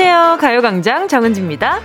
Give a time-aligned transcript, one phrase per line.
[0.00, 0.38] 안녕하세요.
[0.40, 1.80] 가요광장 정은지입니다.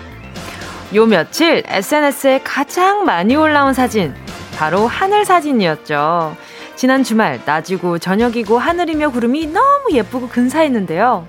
[0.94, 4.14] 요 며칠 SNS에 가장 많이 올라온 사진,
[4.56, 6.38] 바로 하늘 사진이었죠.
[6.76, 11.28] 지난 주말, 낮이고 저녁이고 하늘이며 구름이 너무 예쁘고 근사했는데요.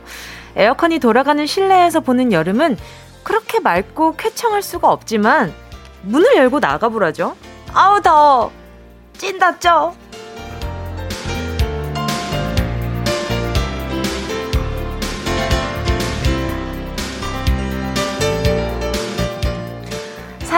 [0.56, 2.76] 에어컨이 돌아가는 실내에서 보는 여름은
[3.22, 5.54] 그렇게 맑고 쾌청할 수가 없지만,
[6.02, 7.34] 문을 열고 나가보라죠.
[7.72, 8.52] 아우, 더워.
[9.14, 9.94] 찐다죠?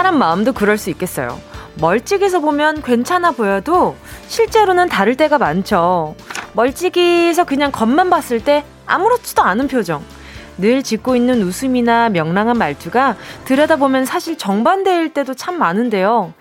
[0.06, 1.36] 사람 마음도 그럴 수 있겠어요.
[1.80, 3.96] 멀찍이서 보면 괜찮아 보여도
[4.28, 6.14] 실제로는 다를 때가 많죠.
[6.52, 10.04] 멀찍이서 그냥 겉만 봤을 때 아무렇지도 않은 표정.
[10.58, 13.16] 늘 짓고 있는 웃음이나 명랑한 말투가
[13.46, 16.34] 들여다보면 사실 정반대일 때도 참 많은데요.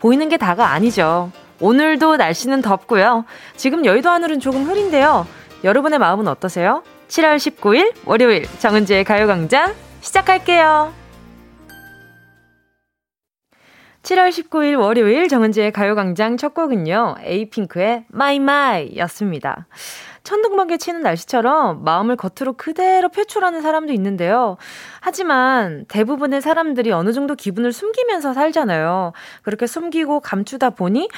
[0.00, 1.30] 보이는 게 다가 아니죠.
[1.60, 3.24] 오늘도 날씨는 덥고요.
[3.56, 5.28] 지금 여의도 하늘은 조금 흐린데요.
[5.62, 6.82] 여러분의 마음은 어떠세요?
[7.06, 11.01] 7월 19일 월요일 정은지의 가요광장 시작할게요.
[14.02, 19.68] 7월 19일 월요일 정은지의 가요광장 첫 곡은요, 에이핑크의 My My였습니다.
[20.24, 24.56] 천둥번개 치는 날씨처럼 마음을 겉으로 그대로 표출하는 사람도 있는데요.
[25.00, 29.12] 하지만 대부분의 사람들이 어느 정도 기분을 숨기면서 살잖아요.
[29.42, 31.08] 그렇게 숨기고 감추다 보니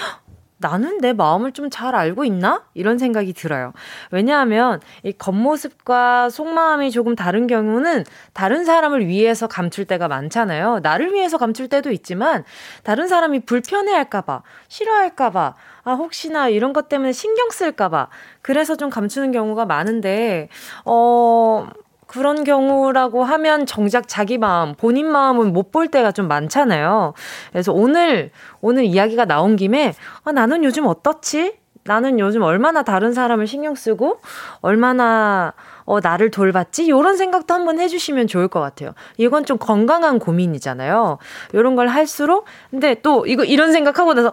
[0.65, 2.63] 나는 내 마음을 좀 잘 알고 있나?
[2.75, 3.73] 이런 생각이 들어요.
[4.11, 10.81] 왜냐하면 이 겉모습과 속마음이 조금 다른 경우는 다른 사람을 위해서 감출 때가 많잖아요.
[10.83, 12.45] 나를 위해서 감출 때도 있지만
[12.85, 15.55] 다른 사람이 불편해 할까봐, 싫어할까봐,
[15.85, 18.09] 아, 혹시나 이런 것 때문에 신경 쓸까봐.
[18.41, 20.49] 그래서 좀 감추는 경우가 많은데,
[20.85, 21.67] 어,
[22.15, 27.15] 그런 경우라고 하면 정작 자기 마음, 본인 마음은 못 볼 때가 좀 많잖아요.
[27.51, 29.93] 그래서 오늘, 오늘 이야기가 나온 김에,
[30.23, 31.57] 아, 나는 요즘 어떻지?
[31.83, 34.21] 나는 요즘 얼마나 다른 사람을 신경 쓰고,
[34.61, 35.53] 얼마나,
[35.85, 36.89] 어, 나를 돌봤지?
[36.89, 38.93] 요런 생각도 한번 해주시면 좋을 것 같아요.
[39.17, 41.19] 이건 좀 건강한 고민이잖아요.
[41.55, 44.33] 요런 걸 할수록, 근데 또 이거, 이런 생각하고 나서,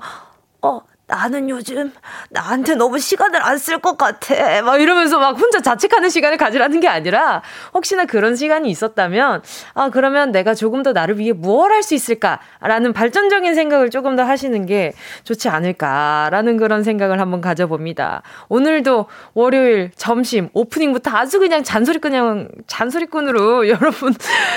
[0.62, 0.82] 어,
[1.12, 1.92] 나는 요즘
[2.30, 4.62] 나한테 너무 시간을 안 쓸 것 같아.
[4.64, 7.42] 막 이러면서 막 혼자 자책하는 시간을 가지라는 게 아니라
[7.74, 12.94] 혹시나 그런 시간이 있었다면 아, 그러면 내가 조금 더 나를 위해 무엇 할 수 있을까라는
[12.94, 18.22] 발전적인 생각을 조금 더 하시는 게 좋지 않을까라는 그런 생각을 한번 가져봅니다.
[18.50, 24.14] 오늘도 월요일 점심 오프닝부터 아주 그냥 잔소리 그냥 잔소리꾼으로 여러분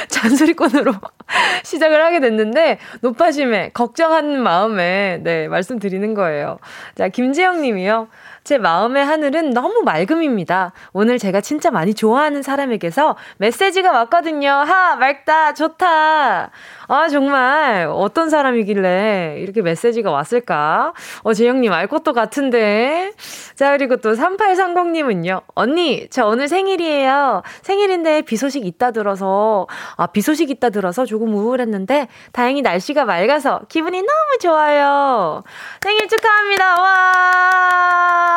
[0.08, 0.92] 잔소리꾼으로
[1.64, 6.43] 시작을 하게 됐는데 높아심에 걱정하는 마음에 네, 말씀드리는 거예요.
[6.44, 6.58] 거예요.
[6.94, 8.08] 자, 김지영 님이요.
[8.44, 10.72] 제 마음의 하늘은 너무 맑음입니다.
[10.92, 14.50] 오늘 제가 진짜 많이 좋아하는 사람에게서 메시지가 왔거든요.
[14.50, 16.50] 하, 맑다, 좋다.
[16.86, 20.92] 아, 정말 어떤 사람이길래 이렇게 메시지가 왔을까?
[21.22, 23.12] 어, 재영님 알 것도 같은데.
[23.54, 25.42] 자, 그리고 또 3830님은요.
[25.54, 27.42] 언니, 저 오늘 생일이에요.
[27.62, 29.66] 생일인데 비 소식 있다 들어서,
[29.96, 35.42] 아, 비 소식 있다 들어서 조금 우울했는데, 다행히 날씨가 맑아서 기분이 너무 좋아요.
[35.80, 36.74] 생일 축하합니다.
[36.74, 38.33] 와!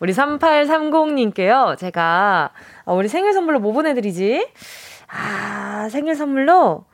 [0.00, 1.78] 우리 3830님께요.
[1.78, 2.50] 제가,
[2.84, 4.48] 아, 우리 생일 선물로 뭐 보내드리지?
[5.08, 6.84] 아, 생일 선물로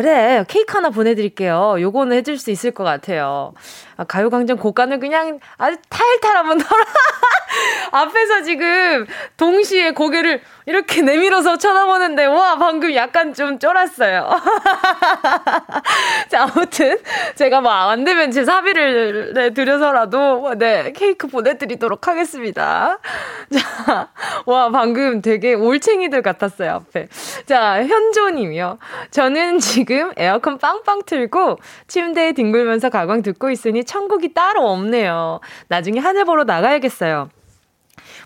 [0.00, 1.76] 그래, 케이크 하나 보내드릴게요.
[1.80, 3.54] 요거는 해줄 수 있을 것 같아요.
[3.96, 6.84] 아, 가요광장 고간을 그냥 아주 탈탈 한번 털어.
[7.92, 9.06] 앞에서 지금
[9.38, 14.28] 동시에 고개를 이렇게 내밀어서 쳐다보는데, 와, 방금 약간 좀 쫄았어요.
[16.28, 16.98] 자, 아무튼,
[17.36, 22.98] 제가 뭐 안 되면 제 사비를 네, 드려서라도, 네, 케이크 보내드리도록 하겠습니다.
[23.50, 24.08] 자,
[24.44, 27.08] 와, 방금 되게 올챙이들 같았어요, 앞에.
[27.46, 28.78] 자, 현조님이요.
[29.10, 29.85] 저는 지금
[30.16, 35.40] 에어컨 빵빵 틀고 침대에 뒹굴면서 가광 듣고 있으니 천국이 따로 없네요.
[35.68, 37.28] 나중에 하늘 보러 나가야겠어요.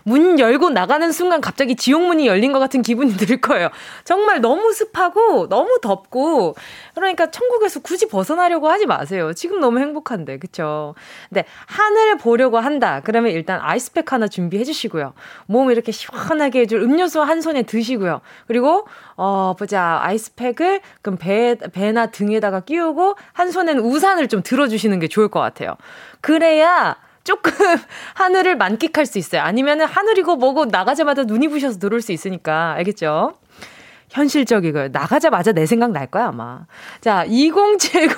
[0.03, 3.69] 문 열고 나가는 순간 갑자기 지옥문이 열린 것 같은 기분이 들 거예요.
[4.03, 6.55] 정말 너무 습하고 너무 덥고
[6.95, 9.33] 그러니까 천국에서 굳이 벗어나려고 하지 마세요.
[9.33, 10.95] 지금 너무 행복한데 그쵸?
[11.29, 13.01] 근데 하늘을 보려고 한다.
[13.03, 15.13] 그러면 일단 아이스팩 하나 준비해 주시고요.
[15.45, 18.21] 몸 이렇게 시원하게 해줄 음료수 한 손에 드시고요.
[18.47, 25.07] 그리고 어 보자 아이스팩을 그럼 배 배나 등에다가 끼우고 한 손에는 우산을 좀 들어주시는 게
[25.07, 25.75] 좋을 것 같아요.
[26.21, 27.51] 그래야 조금
[28.15, 29.41] 하늘을 만끽할 수 있어요.
[29.41, 32.73] 아니면은 하늘이고 뭐고 나가자마자 눈이 부셔서 들어올 수 있으니까.
[32.77, 33.33] 알겠죠?
[34.11, 34.89] 현실적이고요.
[34.89, 36.65] 나가자마자 내 생각 날 거야, 아마.
[36.99, 38.11] 자, 2070,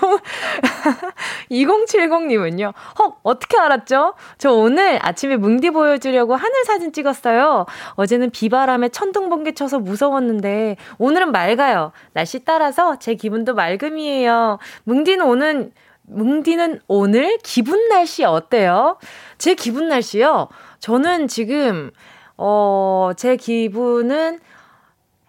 [1.51, 2.73] 2070님은요.
[2.99, 4.15] 헉, 어떻게 알았죠?
[4.37, 7.65] 저 오늘 아침에 뭉디 보여주려고 하늘 사진 찍었어요.
[7.91, 11.91] 어제는 비바람에 천둥 번개 쳐서 무서웠는데, 오늘은 맑아요.
[12.13, 14.57] 날씨 따라서 제 기분도 맑음이에요.
[14.85, 15.71] 뭉디는 오늘
[16.03, 18.97] 뭉디는 오늘 기분 날씨 어때요?
[19.37, 20.49] 제 기분 날씨요?
[20.79, 21.91] 저는 지금,
[22.37, 24.39] 어, 제 기분은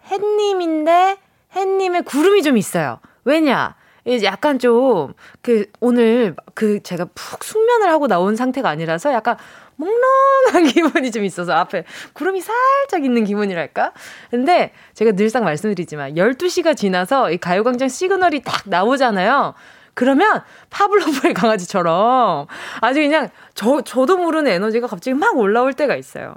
[0.09, 1.17] 햇님인데
[1.55, 2.99] 햇님의 구름이 좀 있어요.
[3.23, 3.75] 왜냐?
[4.23, 9.37] 약간 좀, 그, 오늘, 그, 제가 푹 숙면을 하고 나온 상태가 아니라서 약간
[9.77, 13.93] 몽롱한 기분이 좀 있어서 앞에 구름이 살짝 있는 기분이랄까?
[14.29, 19.53] 근데 제가 늘상 말씀드리지만 12시가 지나서 이 가요광장 시그널이 딱 나오잖아요.
[19.95, 22.47] 그러면 파블로프의 강아지처럼
[22.81, 26.35] 아주 그냥 저, 저도 모르는 에너지가 갑자기 막 올라올 때가 있어요.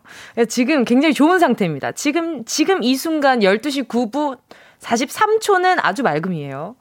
[0.49, 1.93] 지금 굉장히 좋은 상태입니다.
[1.93, 4.39] 지금, 지금 이 순간 12시 9분
[4.81, 6.77] 43초는 아주 맑음이에요.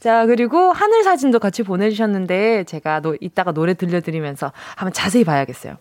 [0.00, 5.76] 자, 그리고 하늘 사진도 같이 보내주셨는데 제가 노, 이따가 노래 들려드리면서 한번 자세히 봐야겠어요.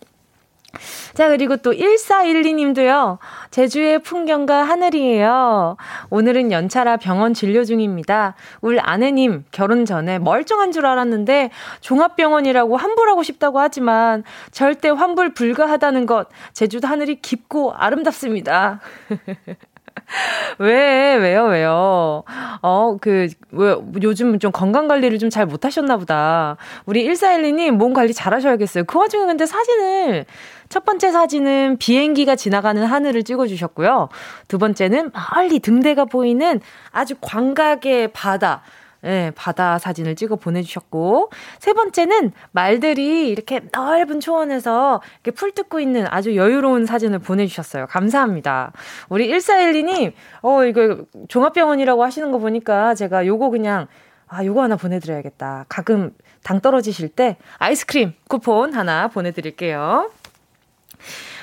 [1.13, 3.17] 자, 그리고 또 1412님도요.
[3.51, 5.77] 제주의 풍경과 하늘이에요.
[6.09, 8.35] 오늘은 연차라 병원 진료 중입니다.
[8.61, 11.51] 울 아내님 결혼 전에 멀쩡한 줄 알았는데
[11.81, 16.27] 종합병원이라고 환불하고 싶다고 하지만 절대 환불 불가하다는 것.
[16.53, 18.81] 제주도 하늘이 깊고 아름답습니다.
[20.59, 22.23] 왜, 왜요, 왜요?
[22.61, 26.55] 어, 그, 왜, 요즘 좀 건강 관리를 좀 잘 못하셨나 보다.
[26.85, 28.85] 우리 1412님 몸 관리 잘 하셔야겠어요.
[28.85, 30.25] 그 와중에 근데 사진을,
[30.69, 34.09] 첫 번째 사진은 비행기가 지나가는 하늘을 찍어주셨고요.
[34.47, 36.61] 두 번째는 멀리 등대가 보이는
[36.91, 38.61] 아주 광각의 바다.
[39.01, 46.07] 네, 바다 사진을 찍어 보내주셨고, 세 번째는 말들이 이렇게 넓은 초원에서 이렇게 풀 뜯고 있는
[46.09, 47.87] 아주 여유로운 사진을 보내주셨어요.
[47.87, 48.71] 감사합니다.
[49.09, 53.87] 우리 1412님, 어, 이거 종합병원이라고 하시는 거 보니까 제가 요거 그냥,
[54.27, 55.65] 아, 요거 하나 보내드려야겠다.
[55.69, 56.11] 가끔
[56.43, 60.09] 당 떨어지실 때 아이스크림 쿠폰 하나 보내드릴게요.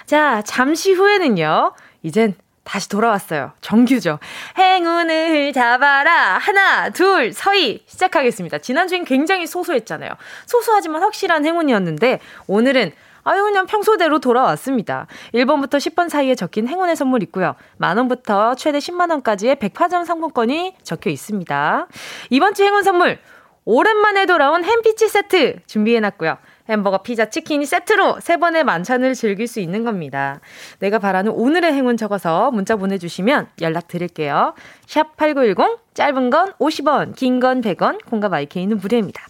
[0.07, 1.73] 자, 잠시 후에는요,
[2.03, 3.53] 이젠 다시 돌아왔어요.
[3.61, 4.19] 정규죠.
[4.57, 6.39] 행운을 잡아라.
[6.39, 7.83] 하나, 둘, 서희.
[7.87, 8.59] 시작하겠습니다.
[8.59, 10.11] 지난주엔 굉장히 소소했잖아요.
[10.47, 12.93] 소소하지만 확실한 행운이었는데, 오늘은
[13.25, 15.07] 아유, 그냥 평소대로 돌아왔습니다.
[15.33, 17.55] 1번부터 10번 사이에 적힌 행운의 선물 있고요.
[17.77, 21.87] 만원부터 최대 10만원까지의 백화점 상품권이 적혀 있습니다.
[22.31, 23.21] 이번 주 행운 선물,
[23.65, 26.37] 오랜만에 돌아온 햄피치 세트 준비해놨고요.
[26.69, 30.41] 햄버거, 피자, 치킨이 세트로 세 번의 만찬을 즐길 수 있는 겁니다.
[30.79, 34.55] 내가 바라는 오늘의 행운 적어서 문자 보내주시면 연락 드릴게요.
[34.87, 39.23] 샵 8910, 짧은 건 50원, 긴 건 100원, 공과 마이케이는 무료입니다.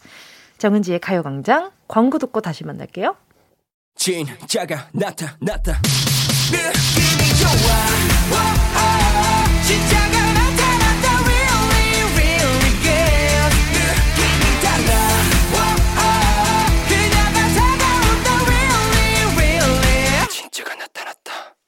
[0.59, 3.17] 정은지의 가요광장 광고 듣고 다시 만날게요.
[3.97, 5.81] 진짜가 나타났다.
[6.53, 8.43] 느낌이 좋아.
[9.67, 10.12] 진짜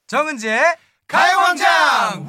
[0.06, 0.62] 정은지의
[1.09, 2.27] 가요광장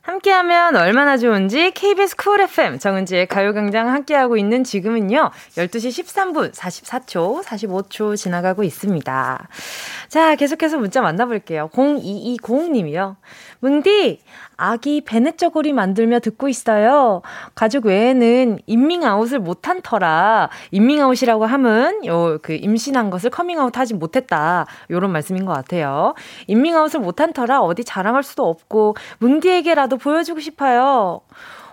[0.00, 8.16] 함께하면 얼마나 좋은지 KBS Cool FM 정은지의 가요광장 함께하고 있는 지금은요 12시 13분 44초 45초
[8.16, 9.48] 지나가고 있습니다.
[10.08, 11.68] 자 계속해서 문자 만나볼게요.
[11.74, 13.16] 0220님이요.
[13.62, 14.18] 뭉디
[14.56, 17.22] 아기 배냇저고리 만들며 듣고 있어요.
[17.54, 24.66] 가족 외에는 임밍아웃을 못한 터라 임밍아웃이라고 함은 요 그 임신한 것을 커밍아웃 하지 못했다.
[24.90, 26.14] 요런 말씀인 것 같아요.
[26.48, 31.20] 임밍아웃을 못한 터라 어디 자랑할 수도 없고 뭉디에게라도 보여주고 싶어요.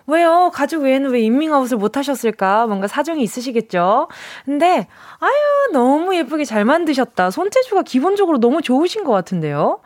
[0.06, 0.52] 왜요?
[0.54, 2.68] 가족 외에는 왜 임밍아웃을 못 하셨을까?
[2.68, 4.08] 뭔가 사정이 있으시겠죠?
[4.46, 4.88] 근데,
[5.20, 7.30] 아유, 너무 예쁘게 잘 만드셨다.
[7.30, 9.80] 손재주가 기본적으로 너무 좋으신 것 같은데요?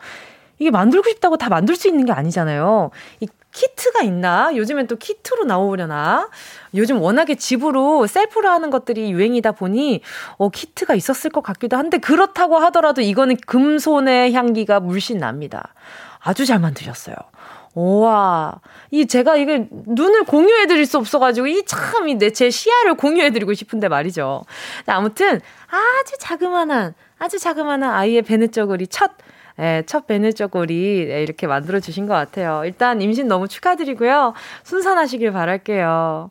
[0.58, 2.90] 이게 만들고 싶다고 다 만들 수 있는 게 아니잖아요.
[3.20, 4.50] 이 키트가 있나?
[4.56, 6.28] 요즘엔 또 키트로 나오려나?
[6.74, 10.00] 요즘 워낙에 집으로 셀프로 하는 것들이 유행이다 보니,
[10.38, 15.72] 어, 키트가 있었을 것 같기도 한데, 그렇다고 하더라도 이거는 금손의 향기가 물씬 납니다.
[16.18, 17.14] 아주 잘 만드셨어요.
[17.74, 18.60] 우와.
[18.90, 22.94] 이 제가 이게 눈을 공유해 드릴 수 없어 가지고 이 참 이 내 제 시야를
[22.96, 24.44] 공유해 드리고 싶은데 말이죠.
[24.86, 29.12] 아무튼 아주 자그만한 아주 자그만한 아이의 베네저글이 첫
[29.60, 32.62] 예, 첫 베네저골이 예, 이렇게 만들어 주신 것 같아요.
[32.64, 34.34] 일단 임신 너무 축하드리고요.
[34.64, 36.30] 순산하시길 바랄게요.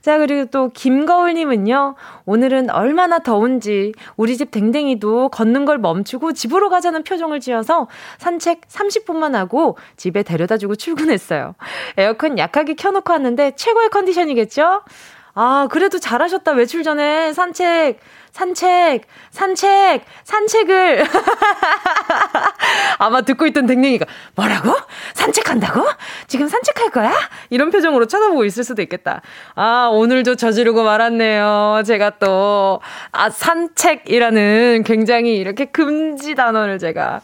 [0.00, 7.04] 자, 그리고 또 김거울님은요, 오늘은 얼마나 더운지 우리 집 댕댕이도 걷는 걸 멈추고 집으로 가자는
[7.04, 7.86] 표정을 지어서
[8.18, 11.54] 산책 30분만 하고 집에 데려다 주고 출근했어요.
[11.98, 14.82] 에어컨 약하게 켜놓고 왔는데 최고의 컨디션이겠죠?
[15.34, 16.52] 아, 그래도 잘하셨다.
[16.52, 17.98] 외출 전에 산책.
[18.32, 21.04] 산책, 산책, 산책을.
[22.98, 24.74] 아마 듣고 있던 댕댕이가, 뭐라고?
[25.12, 25.84] 산책한다고?
[26.28, 27.12] 지금 산책할 거야?
[27.50, 29.20] 이런 표정으로 쳐다보고 있을 수도 있겠다.
[29.54, 31.82] 아, 오늘도 저지르고 말았네요.
[31.84, 37.20] 제가 또, 아, 산책이라는 굉장히 이렇게 금지 단어를 제가.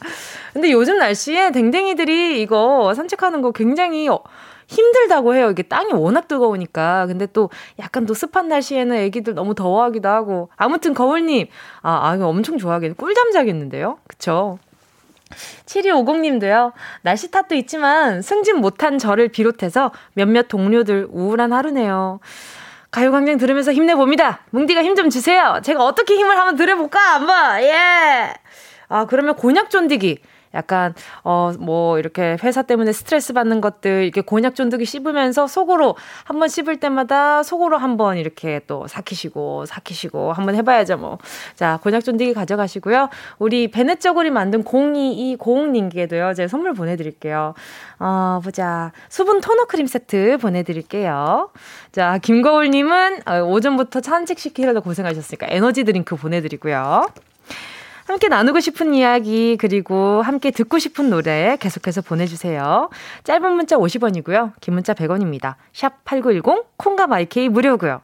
[0.52, 4.08] 근데 요즘 날씨에 댕댕이들이 이거 산책하는 거 굉장히
[4.68, 5.50] 힘들다고 해요.
[5.50, 7.06] 이게 땅이 워낙 뜨거우니까.
[7.06, 10.50] 근데 또 약간 또 습한 날씨에는 애기들 너무 더워하기도 하고.
[10.56, 11.48] 아무튼 거울님,
[11.82, 12.94] 아, 아, 이거 엄청 좋아하겠네.
[12.96, 13.98] 꿀잠 자겠는데요?
[14.06, 14.58] 그쵸?
[15.66, 16.72] 7250님도요.
[17.02, 22.20] 날씨 탓도 있지만 승진 못한 저를 비롯해서 몇몇 동료들 우울한 하루네요.
[22.90, 24.40] 가요광장 들으면서 힘내봅니다.
[24.50, 25.60] 뭉디가 힘 좀 주세요.
[25.62, 26.98] 제가 어떻게 힘을 한번 들여볼까?
[26.98, 28.34] 한번, 예!
[28.88, 30.18] 아, 그러면 곤약 쫀디기.
[30.55, 36.38] 약간 어 뭐 이렇게 회사 때문에 스트레스 받는 것들 이렇게 곤약 쫀득이 씹으면서 속으로 한
[36.38, 41.19] 번 씹을 때마다 속으로 한 번 이렇게 또 삭히시고 삭히시고 한번 해봐야죠 뭐.
[41.57, 43.09] 자 곤약 쫀득이 가져가시고요.
[43.38, 47.55] 우리 배냇저고리 만든 0220님께도요 제가 선물 보내드릴게요.
[47.99, 51.50] 어 보자 수분 토너 크림 세트 보내드릴게요.
[51.93, 57.07] 자 김거울님은 어, 오전부터 산책 시키려고 고생하셨으니까 에너지 드링크 보내드리고요.
[58.08, 62.88] 함께 나누고 싶은 이야기 그리고 함께 듣고 싶은 노래 계속해서 보내주세요.
[63.24, 64.52] 짧은 문자 50원이고요.
[64.62, 65.56] 긴 문자 100원입니다.
[65.74, 68.00] 샵 8910 콩과 마이케이 무료고요.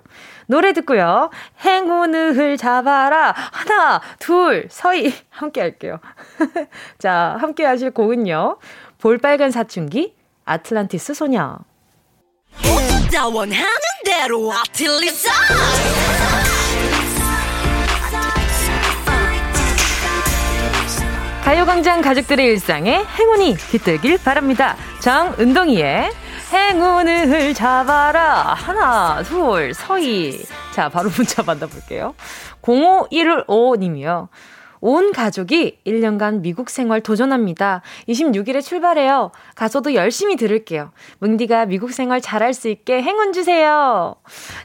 [0.47, 1.31] 노래 듣고요.
[1.65, 3.35] 행운을 잡아라.
[3.35, 5.15] 하나, 둘, 서희.
[5.31, 5.99] 함께 할게요.
[6.99, 8.59] 자, 함께 하실 곡은요.
[8.99, 11.59] 볼빨간 사춘기, 아틀란티스 소녀.
[13.33, 13.65] 원하는
[14.05, 15.31] 대로 아틀리사
[21.45, 24.77] 가요광장 가족들의 일상에 행운이 깃들길 바랍니다.
[25.01, 26.11] 정은동이의
[26.51, 28.55] 행운을 잡아라.
[28.55, 30.43] 하나, 둘, 서희.
[30.73, 32.15] 자, 바로 문자 만나볼게요.
[32.63, 34.29] 0515님이요.
[34.87, 37.81] 온 가족이 1년간 미국 생활 도전합니다.
[38.07, 39.31] 26일에 출발해요.
[39.55, 40.93] 가서도 열심히 들을게요.
[41.21, 44.15] 뭉디가 미국 생활 잘할 수 있게 행운 주세요.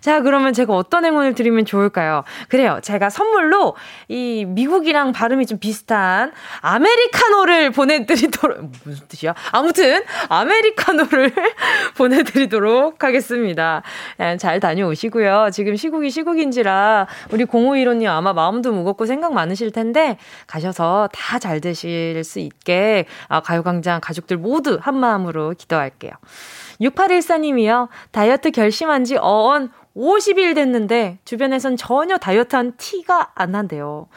[0.01, 2.25] 자, 그러면 제가 어떤 행운을 드리면 좋을까요?
[2.49, 2.79] 그래요.
[2.83, 3.77] 제가 선물로
[4.09, 9.33] 이 미국이랑 발음이 좀 비슷한 아메리카노를 보내드리도록, 무슨 뜻이야?
[9.53, 11.31] 아무튼, 아메리카노를
[11.95, 13.83] 보내드리도록 하겠습니다.
[14.19, 15.51] 예, 잘 다녀오시고요.
[15.53, 20.08] 지금 시국이 시국인지라 우리 0515님 아마 마음도 무겁고 생각 많으실 텐데
[20.47, 26.11] 가셔서 다 잘 되실 수 있게 아, 가요광장 가족들 모두 한 마음으로 기도할게요.
[26.81, 27.87] 6814님이요.
[28.11, 34.07] 다이어트 결심한 지 어언 50일 됐는데 주변에선 전혀 다이어트한 티가 안 난대요.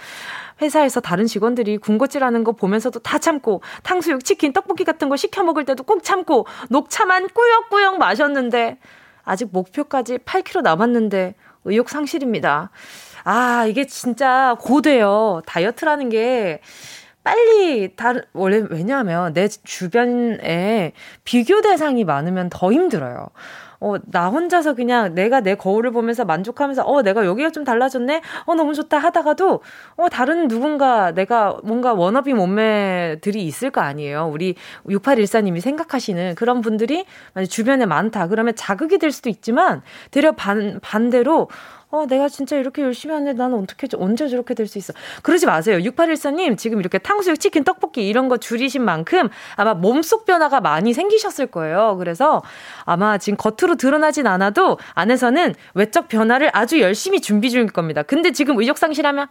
[0.61, 5.43] 회사에서 다른 직원들이 군것질 하는 거 보면서도 다 참고 탕수육, 치킨, 떡볶이 같은 거 시켜
[5.43, 8.79] 먹을 때도 꼭 참고 녹차만 꾸역꾸역 마셨는데
[9.25, 11.35] 아직 목표까지 8kg 남았는데
[11.65, 12.71] 의욕 상실입니다.
[13.25, 15.43] 아, 이게 진짜 고돼요.
[15.47, 16.61] 다이어트라는 게
[17.25, 20.93] 빨리 다른 원래 왜냐하면 내 주변에
[21.25, 23.29] 비교 대상이 많으면 더 힘들어요.
[23.83, 28.23] 어, 나 혼자서 그냥 내가 내 거울을 보면서 만족하면서, 어, 내가 여기가 좀 달라졌네?
[28.47, 29.61] 어, 너무 좋다 하다가도,
[29.97, 34.31] 어, 다른 누군가 내가 뭔가 워너비 몸매들이 있을 거 아니에요.
[34.33, 34.55] 우리
[34.87, 38.29] 6814님이 생각하시는 그런 분들이 만약 주변에 많다.
[38.29, 41.49] 그러면 자극이 될 수도 있지만, 되려 반, 반대로,
[41.93, 44.95] 어, 내가 진짜 이렇게 열심히 하는데 나는 어떻게, 언제 저렇게 될 수 있어.
[45.23, 45.77] 그러지 마세요.
[45.79, 51.49] 6814님, 지금 이렇게 탕수육, 치킨, 떡볶이 이런 거 줄이신 만큼 아마 몸속 변화가 많이 생기셨을
[51.49, 51.97] 거예요.
[51.99, 52.43] 그래서
[52.87, 58.03] 아마 지금 겉으로 드러나진 않아도 안에서는 외적 변화를 아주 열심히 준비 중일 겁니다.
[58.03, 59.29] 근데 지금 의욕 상실하면,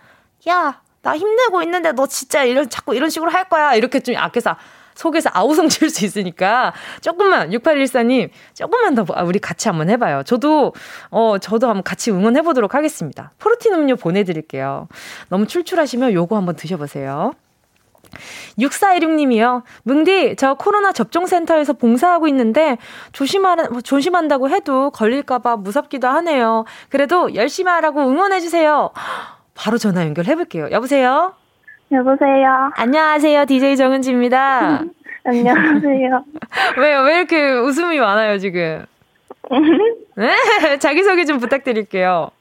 [0.48, 3.74] 야, 나 힘내고 있는데 너 진짜 이런, 자꾸 이런 식으로 할 거야.
[3.74, 4.56] 이렇게 좀 앞에서
[4.96, 10.24] 속에서 아우성 칠 수 있으니까 조금만 6814님 조금만 더 아, 우리 같이 한번 해봐요.
[10.24, 10.74] 저도
[11.10, 13.32] 어 저도 한번 같이 응원해 보도록 하겠습니다.
[13.40, 14.88] 프로틴 음료 보내드릴게요.
[15.30, 17.34] 너무 출출하시면 요거 한번 드셔보세요.
[18.60, 19.64] 6416님이요.
[19.84, 22.78] 뭉디, 저 코로나 접종센터에서 봉사하고 있는데
[23.14, 26.66] 조심하, 조심한다고 해도 걸릴까봐 무섭기도 하네요.
[26.90, 28.92] 그래도 열심히 하라고 응원해주세요.
[29.56, 30.70] 바로 전화 연결해볼게요.
[30.72, 31.34] 여보세요?
[31.92, 32.72] 여보세요.
[32.76, 33.46] 안녕하세요.
[33.46, 34.82] DJ 정은지입니다.
[35.26, 36.24] 안녕하세요.
[36.80, 37.02] 왜요?
[37.02, 38.86] 왜 이렇게 웃음이 많아요, 지금?
[40.16, 40.34] 네?
[40.80, 42.32] 자기소개 좀 부탁드릴게요.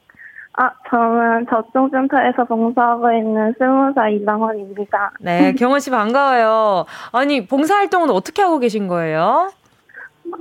[0.53, 5.11] 아, 저는 접종센터에서 봉사하고 있는 스무사 이방원입니다.
[5.19, 6.85] 네, 경원 씨 반가워요.
[7.11, 9.49] 아니, 봉사활동은 어떻게 하고 계신 거예요?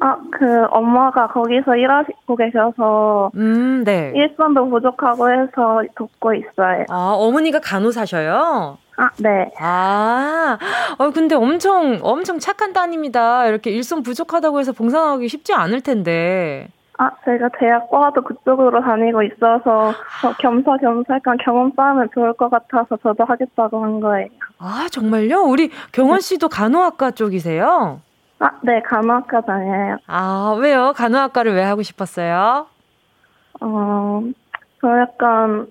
[0.00, 3.30] 아, 그, 엄마가 거기서 일하시고 계셔서.
[3.34, 4.12] 음, 네.
[4.14, 6.84] 일손도 부족하고 해서 돕고 있어요.
[6.88, 8.78] 아, 어머니가 간호사셔요?
[9.00, 9.50] 아, 네.
[9.58, 10.58] 아,
[10.98, 13.46] 어, 근데 엄청, 엄청 착한 따님이다.
[13.46, 16.68] 이렇게 일손 부족하다고 해서 봉사하기 쉽지 않을 텐데.
[16.98, 19.94] 아, 제가 대학과도 그쪽으로 다니고 있어서
[20.38, 24.28] 겸사겸사 약간 경험 쌓으면 좋을 것 같아서 저도 하겠다고 한 거예요.
[24.58, 25.44] 아, 정말요?
[25.44, 28.02] 우리 경원 씨도 간호학과 쪽이세요?
[28.40, 29.96] 아, 네, 간호학과 다녀요.
[30.08, 30.92] 아, 왜요?
[30.94, 32.66] 간호학과를 왜 하고 싶었어요?
[33.62, 34.22] 어,
[34.82, 35.68] 저 약간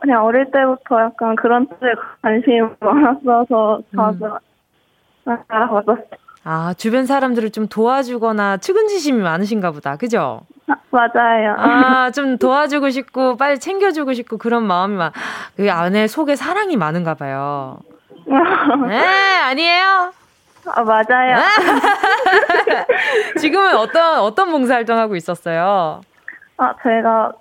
[0.00, 1.92] 그냥 어릴 때부터 약간 그런 쪽에
[2.22, 4.24] 관심이 많았어서 자주
[5.26, 5.36] 음.
[5.48, 6.04] 알아봤었어요.
[6.44, 9.96] 아, 주변 사람들을 좀 도와주거나 측은지심이 많으신가 보다.
[9.96, 10.40] 그죠?
[10.68, 11.54] 아, 맞아요.
[11.58, 15.12] 아, 좀 도와주고 싶고, 빨리 챙겨주고 싶고, 그런 마음이 막,
[15.56, 17.78] 그 안에 속에 사랑이 많은가 봐요.
[18.88, 19.04] 네,
[19.42, 20.12] 아니에요?
[20.66, 21.36] 아, 맞아요.
[23.38, 26.00] 지금은 어떤, 어떤 봉사활동 하고 있었어요?
[26.56, 27.32] 아, 제가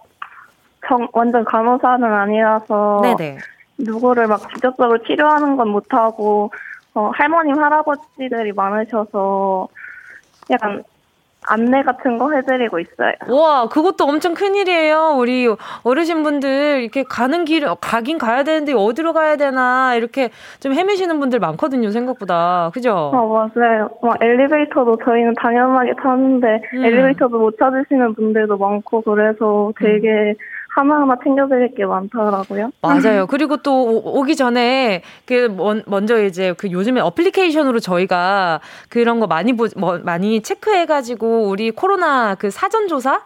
[0.87, 3.01] 정, 완전 간호사는 아니라서.
[3.03, 3.37] 네네.
[3.77, 6.51] 누구를 막 직접적으로 치료하는 건 못하고,
[6.93, 9.67] 어, 할머님, 할아버지들이 많으셔서
[10.49, 10.83] 약간
[11.47, 13.13] 안내 같은 거 해드리고 있어요.
[13.29, 15.15] 와, 그것도 엄청 큰일이에요.
[15.17, 15.47] 우리
[15.83, 21.91] 어르신분들 이렇게 가는 길, 가긴 가야 되는데 어디로 가야 되나 이렇게 좀 헤매시는 분들 많거든요,
[21.91, 22.71] 생각보다.
[22.73, 22.93] 그죠?
[22.93, 23.89] 어, 맞아요.
[24.01, 26.85] 막 엘리베이터도 저희는 당연하게 타는데 음.
[26.85, 30.35] 엘리베이터도 못 찾으시는 분들도 많고 그래서 되게 음.
[30.69, 32.71] 하나하나 챙겨드릴 게 많더라고요.
[32.81, 33.25] 맞아요.
[33.27, 35.53] 그리고 또 오, 기 전에 그
[35.87, 42.35] 먼저 이제 그 요즘에 어플리케이션으로 저희가 그런 거 많이 보, 뭐, 많이 체크해가지고 우리 코로나
[42.35, 43.21] 그 사전 조사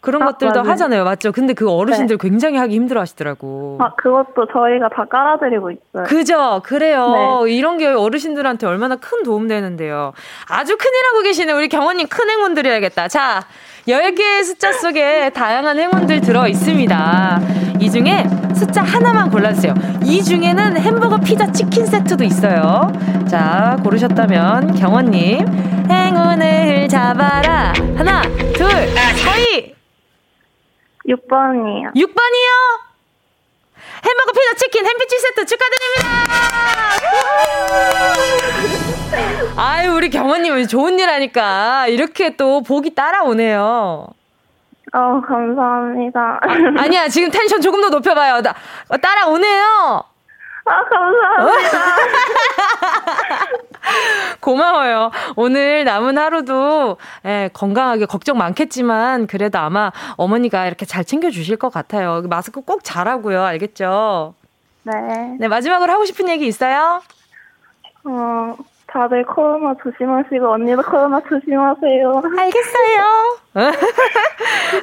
[0.00, 0.70] 그런 아, 것들도 맞아요.
[0.70, 1.04] 하잖아요.
[1.04, 1.32] 맞죠?
[1.32, 2.28] 근데 그 어르신들 네.
[2.28, 3.78] 굉장히 하기 힘들어 하시더라고.
[3.80, 6.04] 아, 그것도 저희가 다 깔아드리고 있어요.
[6.04, 6.62] 그죠?
[6.64, 7.42] 그래요.
[7.44, 7.52] 네.
[7.52, 10.12] 이런 게 어르신들한테 얼마나 큰 도움 되는데요.
[10.48, 11.52] 아주 큰일 하고 계시네.
[11.52, 13.08] 우리 경원님 큰 행운 드려야겠다.
[13.08, 13.42] 자,
[13.88, 17.40] 10개의 숫자 속에 다양한 행운들 들어 있습니다.
[17.80, 19.72] 이 중에 숫자 하나만 골라주세요.
[20.04, 22.92] 이 중에는 햄버거, 피자, 치킨 세트도 있어요.
[23.26, 27.72] 자, 고르셨다면 경원님, 행운을 잡아라.
[27.96, 28.20] 하나,
[28.52, 29.74] 둘, 서희!
[31.08, 31.94] 6번이요.
[31.94, 32.87] 6번이요?
[34.04, 36.08] 햄버거 피자 치킨 햄피치 세트 축하드립니다.
[39.56, 44.06] 아유 우리 경원님 좋은 일 하니까 이렇게 또 복이 따라오네요.
[44.94, 46.40] 어 감사합니다.
[46.78, 48.40] 아, 니야 지금 텐션 조금 더 높여봐요.
[48.40, 48.54] 나,
[48.88, 50.02] 어, 따라오네요.
[50.68, 51.78] 아, 감사합니다.
[54.40, 55.10] 고마워요.
[55.36, 62.22] 오늘 남은 하루도 예, 건강하게 걱정 많겠지만 그래도 아마 어머니가 이렇게 잘 챙겨주실 것 같아요.
[62.28, 63.42] 마스크 꼭 잘하고요.
[63.42, 64.34] 알겠죠?
[64.82, 64.92] 네.
[65.38, 67.02] 네, 마지막으로 하고 싶은 얘기 있어요?
[68.04, 68.56] 어,
[68.90, 72.22] 다들 코로나 조심하시고 언니도 코로나 조심하세요.
[72.38, 73.38] 알겠어요.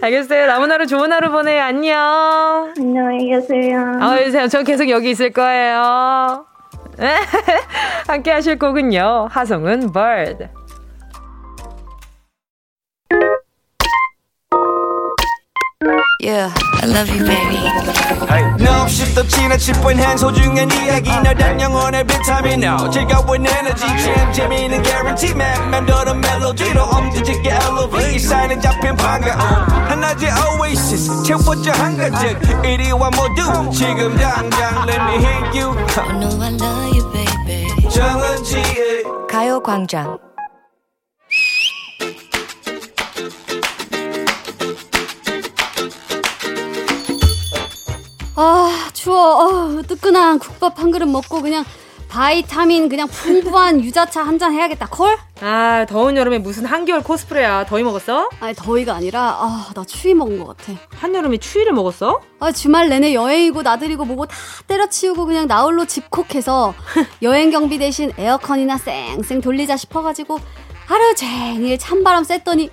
[0.02, 0.46] 알겠어요.
[0.46, 1.64] 남은 하루 좋은 하루 보내요.
[1.64, 2.74] 안녕.
[2.78, 3.80] 안녕히 계세요.
[4.00, 6.46] 아, 저 계속 여기 있을 거예요.
[8.08, 9.28] 함께 하실 곡은요.
[9.32, 10.50] 하성은 Bird.
[16.26, 16.50] Yeah,
[16.82, 17.62] I love you, baby.
[18.60, 21.08] No, 없이 또 지나칠 뻔한 소중한 이야기.
[21.22, 22.64] 너란 영혼의 비타민.
[22.64, 23.86] No 즐거운 에너지.
[23.86, 25.70] 참 재미있는 guarantee man.
[25.70, 28.18] 맘대로 멜로디로 엄지짓게 elevate.
[28.18, 29.38] 사인은 잡힌 반가움
[29.88, 35.78] 하나의 oasis 채워져 한가득 이리와 모두 지금 당장 let me hit you.
[35.96, 37.88] I know I love you, baby.
[37.88, 40.25] 정은지의 가요광장
[48.36, 49.18] 아 추워
[49.78, 51.64] 어, 뜨끈한 국밥 한 그릇 먹고 그냥
[52.08, 55.18] 바이타민 그냥 풍부한 유자차 한 잔 해야겠다 콜?
[55.42, 58.30] 아 더운 여름에 무슨 한겨울 코스프레야 더위 먹었어?
[58.40, 62.20] 아니 더위가 아니라 아 나 추위 먹은 것 같아 한여름에 추위를 먹었어?
[62.40, 64.36] 아 주말 내내 여행이고 나들이고 뭐고 다
[64.68, 66.74] 때려치우고 그냥 나홀로 집콕해서
[67.22, 70.38] 여행 경비 대신 에어컨이나 쌩쌩 돌리자 싶어 가지고
[70.86, 72.70] 하루 종일 찬바람 쐈더니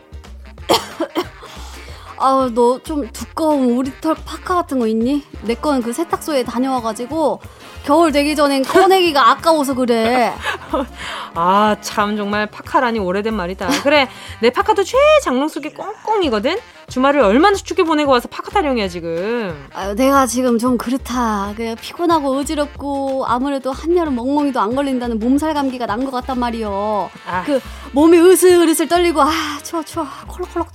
[2.22, 5.24] 아, 너좀 두꺼운 오리털 파카 같은 거 있니?
[5.42, 7.40] 내 거는 그 세탁소에 다녀와가지고
[7.84, 10.32] 겨울 되기 전엔 꺼내기가 아까워서 그래.
[11.34, 13.68] 아, 참 정말 파카라니 오래된 말이다.
[13.82, 14.08] 그래,
[14.40, 16.58] 내 파카도 최장롱 속에 꽁꽁이거든.
[16.88, 19.66] 주말을 얼마나 춥게 보내고 와서 파카 타령이야 지금.
[19.74, 21.54] 아유, 내가 지금 좀 그렇다.
[21.56, 27.10] 그냥 피곤하고 어지럽고 아무래도 한여름 멍멍이도 안 걸린다는 몸살 감기가 난 것 같단 말이요.
[27.26, 27.42] 아.
[27.44, 27.60] 그
[27.92, 29.30] 몸이 으슬으슬 떨리고 아
[29.64, 30.68] 추워 추워 콜록콜록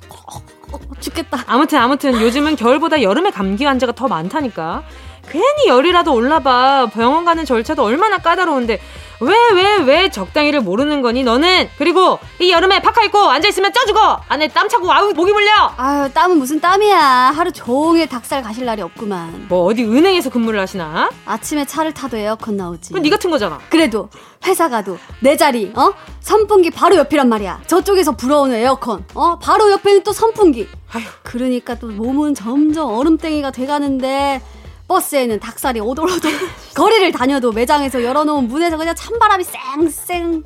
[0.71, 1.43] 어, 죽겠다.
[1.47, 4.84] 아무튼 아무튼 요즘은 겨울보다 여름에 감기 환자가 더 많다니까.
[5.29, 6.87] 괜히 열이라도 올라봐.
[6.93, 8.79] 병원 가는 절차도 얼마나 까다로운데
[9.19, 11.69] 왜, 왜, 왜 적당히를 모르는 거니, 너는?
[11.79, 15.51] 그리고 이 여름에 파카 입고 앉아있으면 쪄주고 안에 땀 차고 아우, 목이 물려!
[15.75, 17.33] 아유, 땀은 무슨 땀이야.
[17.35, 19.47] 하루 종일 닭살 가실 날이 없구만.
[19.49, 21.09] 뭐 어디 은행에서 근무를 하시나?
[21.25, 22.89] 아침에 차를 타도 에어컨 나오지.
[22.89, 23.59] 그건 네 같은 거잖아.
[23.69, 24.09] 그래도
[24.45, 25.93] 회사 가도 내 자리, 어?
[26.19, 27.61] 선풍기 바로 옆이란 말이야.
[27.65, 29.39] 저쪽에서 불어오는 에어컨, 어?
[29.39, 30.67] 바로 옆에는 또 선풍기.
[30.93, 31.03] 아휴.
[31.23, 34.41] 그러니까 또 몸은 점점 얼음땡이가 돼가는데
[34.88, 36.32] 버스에는 닭살이 오돌오돌
[36.76, 40.43] 거리를 다녀도 매장에서 열어놓은 문에서 그냥 찬바람이 쌩쌩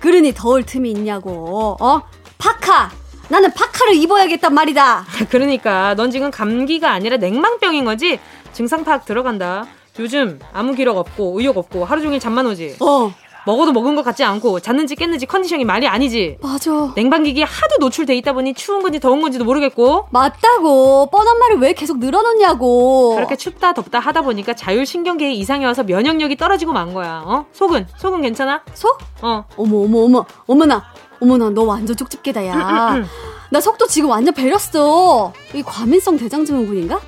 [0.00, 1.76] 그러니 더울 틈이 있냐고.
[1.80, 2.02] 어?
[2.38, 2.90] 파카!
[3.30, 5.06] 나는 파카를 입어야겠단 말이다.
[5.30, 5.94] 그러니까.
[5.94, 8.20] 넌 지금 감기가 아니라 냉망병인 거지?
[8.52, 9.66] 증상 파악 들어간다.
[9.98, 12.76] 요즘 아무 기력 없고 의욕 없고 하루 종일 잠만 오지?
[12.80, 13.14] 어
[13.46, 16.38] 먹어도 먹은 것 같지 않고 잤는지 깼는지 컨디션이 말이 아니지.
[16.40, 16.92] 맞아.
[16.96, 20.06] 냉방기기에 하도 노출돼 있다 보니 추운 건지 더운 건지도 모르겠고.
[20.10, 21.10] 맞다고.
[21.10, 23.14] 뻔한 말을 왜 계속 늘어놓냐고.
[23.16, 27.22] 그렇게 춥다 덥다 하다 보니까 자율신경계에 이상이 와서 면역력이 떨어지고 만 거야.
[27.24, 27.46] 어?
[27.52, 27.86] 속은?
[27.98, 28.62] 속은 괜찮아?
[28.72, 28.98] 속?
[29.22, 29.44] 어.
[29.56, 30.84] 어머 어머 어머 어머나
[31.20, 33.02] 어머나 너 완전 쪽집게다 야.
[33.50, 35.32] 나 속도 지금 완전 베렸어.
[35.54, 37.00] 이 과민성 대장증후군인가?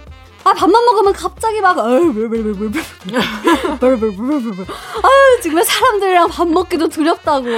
[0.47, 1.77] 아 밥만 먹으면 갑자기 막
[5.03, 7.49] 아유 지금 사람들이랑 밥 먹기도 두렵다고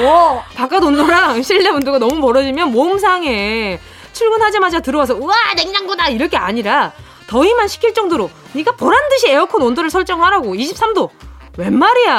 [0.54, 3.78] 바깥 온도랑 실내 온도가 너무 멀어지면 몸 상해
[4.14, 6.92] 출근하자마자 들어와서 우와 냉장고다 이럴 게 아니라
[7.26, 11.10] 더위만 식힐 정도로 네가 보란 듯이 에어컨 온도를 설정하라고 23도
[11.58, 12.14] 웬 말이야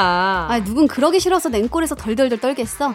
[0.50, 2.94] 아 누군 그러기 싫어서 냉골에서 덜덜덜 떨겠어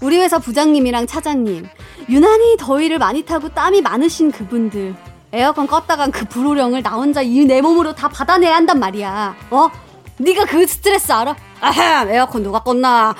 [0.00, 1.66] 우리 회사 부장님이랑 차장님
[2.08, 4.94] 유난히 더위를 많이 타고 땀이 많으신 그분들
[5.36, 9.36] 에어컨 껐다간 그 불호령을 나 혼자 이 내 몸으로 다 받아내야 한단 말이야.
[9.50, 9.70] 어?
[10.18, 11.36] 네가 그 스트레스 알아?
[11.60, 13.14] 아흠 에어컨 누가 껐나?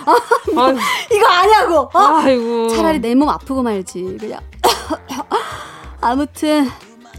[0.55, 0.71] 뭐,
[1.13, 1.91] 이거 아냐고.
[1.93, 1.99] 어?
[1.99, 2.69] 아이고.
[2.69, 4.17] 차라리 내 몸 아프고 말지.
[4.19, 4.41] 그냥.
[6.01, 6.69] 아무튼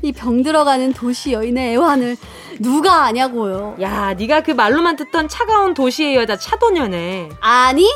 [0.02, 2.18] 이 병 들어가는 도시 여인의 애환을
[2.60, 3.76] 누가 아냐고요.
[3.82, 7.30] 야, 네가 그 말로만 듣던 차가운 도시의 여자 차도녀네.
[7.42, 7.88] 아니?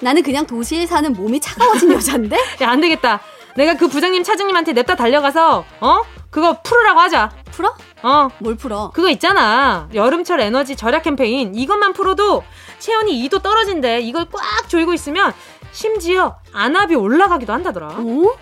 [0.00, 2.36] 나는 그냥 도시에 사는 몸이 차가워진 여잔데?
[2.62, 3.20] 야, 안 되겠다.
[3.56, 6.00] 내가 그 부장님 차장님한테 냅다 달려가서 어?
[6.32, 7.30] 그거 풀으라고 하자.
[7.52, 7.76] 풀어?
[8.02, 8.28] 어.
[8.38, 8.90] 뭘 풀어?
[8.94, 9.88] 그거 있잖아.
[9.92, 11.54] 여름철 에너지 절약 캠페인.
[11.54, 12.42] 이것만 풀어도
[12.78, 14.00] 체온이 2도 떨어진대.
[14.00, 15.34] 이걸 꽉 조이고 있으면
[15.72, 17.88] 심지어 안압이 올라가기도 한다더라.
[17.88, 18.36] 어?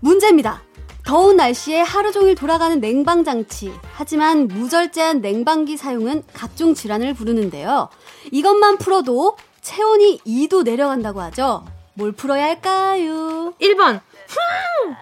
[0.00, 0.62] 문제입니다.
[1.04, 3.70] 더운 날씨에 하루 종일 돌아가는 냉방 장치.
[3.92, 7.90] 하지만 무절제한 냉방기 사용은 각종 질환을 부르는데요.
[8.32, 11.66] 이것만 풀어도 체온이 2도 내려간다고 하죠.
[11.92, 13.52] 뭘 풀어야 할까요?
[13.60, 14.00] 1번.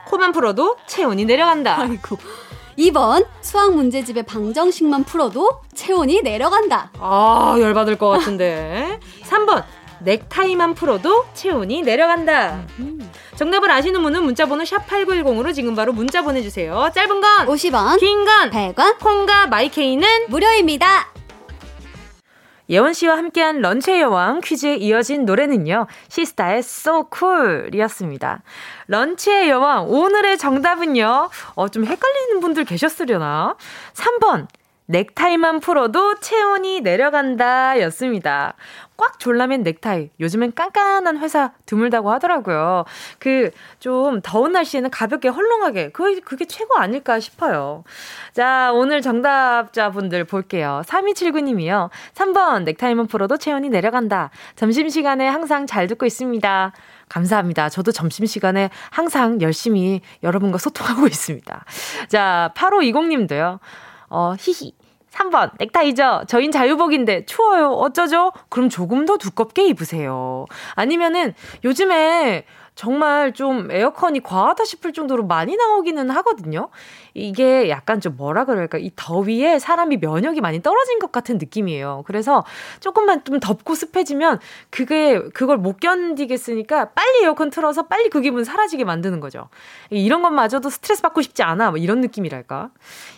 [0.06, 1.80] 코만 풀어도 체온이 내려간다.
[1.80, 2.16] 아이고.
[2.78, 6.90] 2번 수학 문제집의 방정식만 풀어도 체온이 내려간다.
[6.98, 8.98] 아 열받을 것 같은데.
[9.22, 9.62] 3번
[10.00, 12.62] 넥타이만 풀어도 체온이 내려간다.
[13.36, 16.90] 정답을 아시는 분은 문자번호 샵 8910으로 지금 바로 문자 보내주세요.
[16.94, 21.08] 짧은 건 50원, 긴 건 100원, 콩과 마이케이는 무료입니다.
[22.70, 25.86] 예원 씨와 함께한 런치의 여왕 퀴즈에 이어진 노래는요.
[26.08, 28.42] 시스타의 So Cool이었습니다.
[28.86, 31.28] 런치의 여왕 오늘의 정답은요.
[31.54, 33.56] 어, 좀 헷갈리는 분들 계셨으려나?
[33.92, 34.46] 3번
[34.86, 38.54] 넥타이만 풀어도 체온이 내려간다 였습니다.
[38.96, 40.10] 꽉 졸라맨 넥타이.
[40.20, 42.84] 요즘엔 깐깐한 회사 드물다고 하더라고요.
[43.18, 45.90] 그, 좀 더운 날씨에는 가볍게 헐렁하게.
[45.90, 47.82] 그, 그게 최고 아닐까 싶어요.
[48.32, 50.82] 자, 오늘 정답자분들 볼게요.
[50.86, 51.90] 3279님이요.
[52.14, 54.30] 3번, 넥타이만 풀어도 체온이 내려간다.
[54.54, 56.72] 점심시간에 항상 잘 듣고 있습니다.
[57.08, 57.68] 감사합니다.
[57.68, 61.64] 저도 점심시간에 항상 열심히 여러분과 소통하고 있습니다.
[62.08, 63.58] 자, 8520님도요.
[64.08, 64.72] 어, 히히.
[65.14, 66.24] 3번, 넥타이죠?
[66.26, 67.70] 저흰 자유복인데 추워요.
[67.70, 68.32] 어쩌죠?
[68.48, 70.46] 그럼 조금 더 두껍게 입으세요.
[70.74, 76.70] 아니면은 요즘에 정말 좀 에어컨이 과하다 싶을 정도로 많이 나오기는 하거든요.
[77.14, 78.78] 이게 약간 좀 뭐라 그럴까.
[78.78, 82.02] 이 더위에 사람이 면역이 많이 떨어진 것 같은 느낌이에요.
[82.06, 82.44] 그래서
[82.80, 88.84] 조금만 좀 덥고 습해지면 그게, 그걸 못 견디겠으니까 빨리 에어컨 틀어서 빨리 그 기분 사라지게
[88.84, 89.48] 만드는 거죠.
[89.90, 91.70] 이런 것마저도 스트레스 받고 싶지 않아.
[91.70, 92.70] 뭐 이런 느낌이랄까.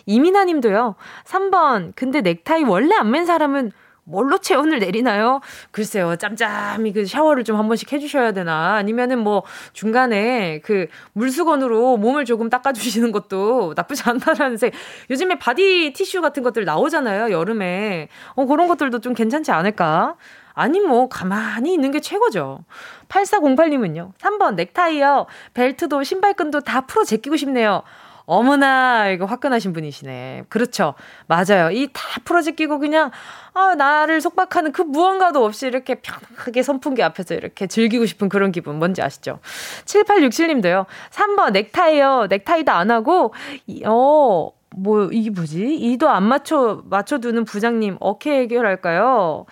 [0.05, 0.95] 이민아 님도요.
[1.25, 1.93] 3번.
[1.95, 3.71] 근데 넥타이 원래 안 맨 사람은
[4.07, 5.41] 뭘로 체온을 내리나요?
[5.71, 8.75] 글쎄요, 짬짬이 그 샤워를 좀 한 번씩 해주셔야 되나?
[8.75, 9.43] 아니면은 뭐
[9.73, 14.71] 중간에 그 물수건으로 몸을 조금 닦아주시는 것도 나쁘지 않다라는 생.
[15.09, 18.07] 요즘에 바디 티슈 같은 것들 나오잖아요, 여름에.
[18.35, 20.15] 어, 그런 것들도 좀 괜찮지 않을까?
[20.53, 22.59] 아니, 뭐, 가만히 있는 게 최고죠.
[23.09, 24.13] 8408님은요.
[24.17, 25.27] 3번, 넥타이요.
[25.53, 27.83] 벨트도 신발끈도 다 풀어 제끼고 싶네요.
[28.29, 30.43] 어머나, 이거 화끈하신 분이시네.
[30.49, 30.95] 그렇죠.
[31.27, 31.71] 맞아요.
[31.71, 33.09] 이 다 풀어 제끼고 그냥,
[33.53, 38.79] 아, 나를 속박하는 그 무언가도 없이 이렇게 편하게 선풍기 앞에서 이렇게 즐기고 싶은 그런 기분
[38.79, 39.39] 뭔지 아시죠?
[39.85, 40.85] 7867님도요.
[41.11, 42.27] 3번, 넥타이요.
[42.29, 43.33] 넥타이도 안 하고,
[43.85, 45.75] 어, 뭐, 이게 뭐지?
[45.75, 49.45] 이도 안 맞춰, 맞춰두는 부장님, 어떻게 해결할까요?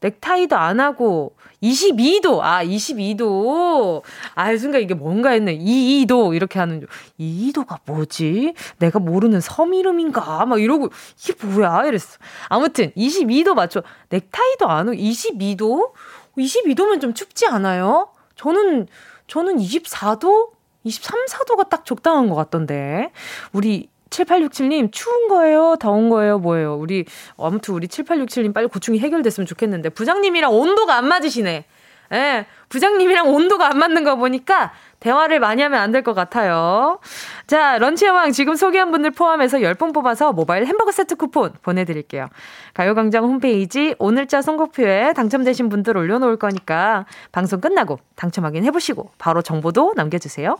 [0.00, 2.40] 넥타이도 안 하고 22도.
[2.42, 4.02] 아 22도.
[4.34, 5.58] 아 순간 이게 뭔가 했네.
[5.58, 6.34] 22도.
[6.34, 8.54] 이렇게 하는 줄 22도가 뭐지?
[8.78, 10.44] 내가 모르는 섬 이름인가?
[10.46, 11.86] 막 이러고 이게 뭐야?
[11.86, 12.18] 이랬어.
[12.48, 13.82] 아무튼 22도 맞춰.
[14.10, 15.92] 넥타이도 안 하고 22도?
[16.36, 18.08] 22도면 좀 춥지 않아요?
[18.36, 18.86] 저는
[19.26, 20.50] 저는 24도?
[20.84, 23.10] 23, 4도가 딱 적당한 것 같던데.
[23.52, 25.76] 우리 7867님, 추운 거예요?
[25.80, 26.38] 더운 거예요?
[26.38, 26.76] 뭐예요?
[26.76, 27.04] 우리,
[27.38, 31.64] 아무튼 우리 7867님 빨리 고충이 해결됐으면 좋겠는데, 부장님이랑 온도가 안 맞으시네.
[32.12, 36.98] 예, 부장님이랑 온도가 안 맞는 거 보니까 대화를 많이 하면 안 될 것 같아요.
[37.46, 42.28] 자, 런치 여왕 지금 소개한 분들 포함해서 10분 뽑아서 모바일 햄버거 세트 쿠폰 보내드릴게요.
[42.74, 49.94] 가요광장 홈페이지 오늘자 선곡표에 당첨되신 분들 올려놓을 거니까 방송 끝나고 당첨 확인 해보시고 바로 정보도
[49.96, 50.58] 남겨주세요.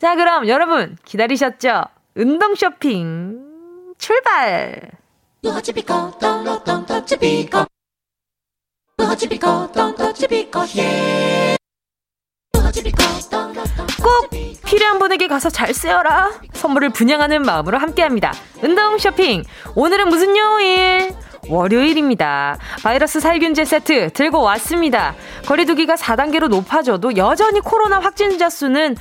[0.00, 1.84] 자, 그럼 여러분 기다리셨죠?
[2.16, 3.38] 운동 쇼핑
[3.96, 4.90] 출발!
[14.02, 14.30] 꼭
[14.64, 16.30] 필요한 분에게 가서 잘 쓰여라.
[16.52, 18.32] 선물을 분양하는 마음으로 함께합니다.
[18.62, 19.44] 운동 쇼핑.
[19.76, 21.14] 오늘은 무슨 요일?
[21.48, 22.58] 월요일입니다.
[22.82, 25.14] 바이러스 살균제 세트 들고 왔습니다.
[25.46, 28.96] 거리두기가 4단계로 높아져도 여전히 코로나 확진자 수는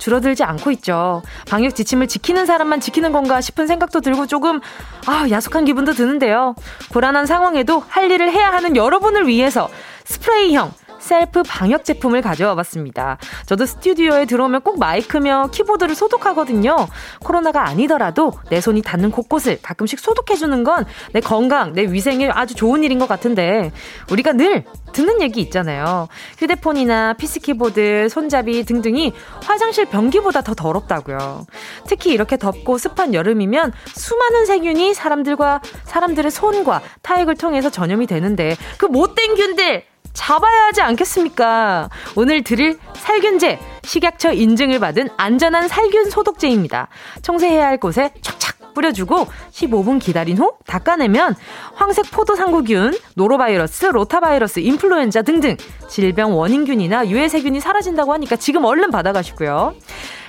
[0.00, 1.22] 줄어들지 않고 있죠.
[1.46, 4.60] 방역 지침을 지키는 사람만 지키는 건가 싶은 생각도 들고 조금
[5.06, 6.56] 아, 야속한 기분도 드는데요.
[6.90, 9.68] 불안한 상황에도 할 일을 해야 하는 여러분을 위해서
[10.06, 13.18] 스프레이형 셀프 방역 제품을 가져와 봤습니다.
[13.46, 16.76] 저도 스튜디오에 들어오면 꼭 마이크며 키보드를 소독하거든요.
[17.20, 22.84] 코로나가 아니더라도 내 손이 닿는 곳곳을 가끔씩 소독해주는 건 내 건강, 내 위생에 아주 좋은
[22.84, 23.72] 일인 것 같은데
[24.10, 26.08] 우리가 늘 듣는 얘기 있잖아요.
[26.38, 31.46] 휴대폰이나 PC 키보드, 손잡이 등등이 화장실 변기보다 더 더럽다고요.
[31.86, 38.86] 특히 이렇게 덥고 습한 여름이면 수많은 세균이 사람들과 사람들의 손과 타액을 통해서 전염이 되는데 그
[38.86, 41.88] 못된 균들 잡아야 하지 않겠습니까?
[42.16, 46.88] 오늘 드릴 살균제, 식약처 인증을 받은 안전한 살균 소독제입니다.
[47.22, 51.34] 청소해야 할 곳에 착착 뿌려주고 15분 기다린 후 닦아내면
[51.74, 55.56] 황색 포도상구균, 노로바이러스, 로타바이러스, 인플루엔자 등등
[55.88, 59.74] 질병 원인균이나 유해세균이 사라진다고 하니까 지금 얼른 받아가시고요.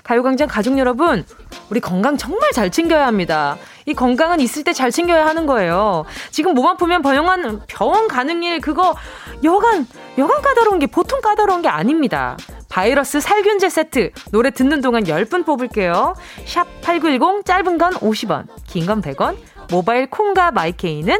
[0.03, 1.25] 가요광장 가족 여러분,
[1.69, 3.57] 우리 건강 정말 잘 챙겨야 합니다.
[3.85, 6.05] 이 건강은 있을 때 잘 챙겨야 하는 거예요.
[6.31, 8.95] 지금 몸 아프면 병원, 병원 가는 일, 그거
[9.43, 9.85] 여간,
[10.17, 12.37] 여간 까다로운 게 보통 까다로운 게 아닙니다.
[12.69, 16.15] 바이러스 살균제 세트 노래 듣는 동안 10분 뽑을게요.
[16.45, 19.37] 샵 8910 짧은 건 50원, 긴 건 100원,
[19.69, 21.17] 모바일 콩과 마이케이는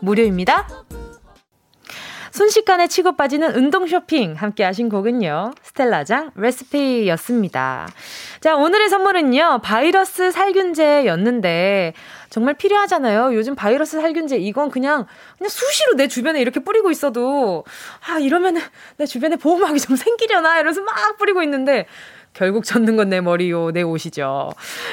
[0.00, 0.66] 무료입니다.
[2.32, 5.52] 순식간에 치고 빠지는 운동 쇼핑 함께 하신 곡은요.
[5.62, 7.86] 스텔라장 레시피였습니다.
[8.40, 9.60] 자, 오늘의 선물은요.
[9.62, 11.92] 바이러스 살균제였는데
[12.30, 13.34] 정말 필요하잖아요.
[13.34, 17.64] 요즘 바이러스 살균제 이건 그냥 그냥 수시로 내 주변에 이렇게 뿌리고 있어도
[18.08, 18.56] 아, 이러면
[18.96, 21.86] 내 주변에 보호막이 좀 생기려나 이러면서 막 뿌리고 있는데
[22.34, 24.50] 결국 젖는 건 내 머리요, 내 옷이죠.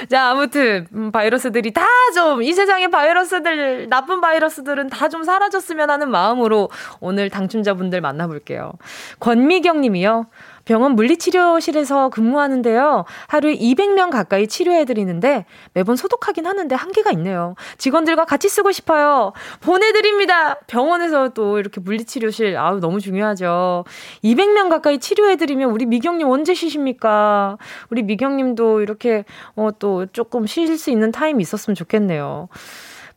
[0.10, 6.12] 자, 아무튼, 음, 바이러스들이 다 좀, 이 세상의 바이러스들, 나쁜 바이러스들은 다 좀 사라졌으면 하는
[6.12, 8.74] 마음으로 오늘 당첨자분들 만나볼게요.
[9.20, 10.28] 권미경 님이요.
[10.70, 13.06] 병원 물리치료실에서 근무하는데요.
[13.26, 17.56] 하루에 200명 가까이 치료해드리는데 매번 소독하긴 하는데 한계가 있네요.
[17.80, 19.34] 직원들과 같이 쓰고 싶어요.
[19.62, 20.60] 보내드립니다.
[20.68, 23.84] 병원에서 또 이렇게 물리치료실, 아우, 너무 중요하죠.
[24.24, 27.58] 200명 가까이 치료해드리면 우리 미경님 언제 쉬십니까?
[27.90, 32.48] 우리 미경님도 이렇게, 어, 또 조금 쉬실 수 있는 타임이 있었으면 좋겠네요.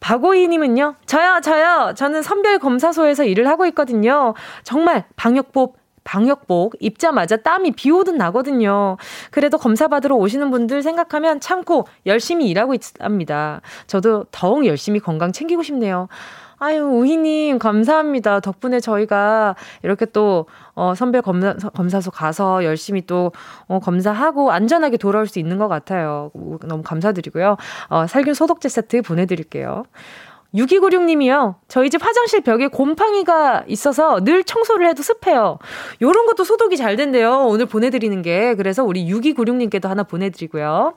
[0.00, 1.92] 박오이님은요, 저요, 저요.
[1.96, 4.32] 저는 선별검사소에서 일을 하고 있거든요.
[4.64, 8.96] 정말 방역법 방역복 입자마자 땀이 비 오듯 나거든요.
[9.30, 13.60] 그래도 검사 받으러 오시는 분들 생각하면 참고 열심히 일하고 있답니다.
[13.86, 16.08] 저도 더욱 열심히 건강 챙기고 싶네요.
[16.58, 18.38] 아유, 우희님, 감사합니다.
[18.38, 23.32] 덕분에 저희가 이렇게 또, 어, 선별 검사, 검사소 가서 열심히 또,
[23.66, 26.30] 어, 검사하고 안전하게 돌아올 수 있는 것 같아요.
[26.60, 27.56] 너무 감사드리고요.
[27.88, 29.82] 어, 살균 소독제 세트 보내드릴게요.
[30.54, 31.56] 6296님이요.
[31.68, 35.58] 저희 집 화장실 벽에 곰팡이가 있어서 늘 청소를 해도 습해요.
[36.00, 37.46] 요런 것도 소독이 잘 된대요.
[37.46, 38.54] 오늘 보내드리는 게.
[38.54, 40.94] 그래서 우리 6296님께도 하나 보내드리고요.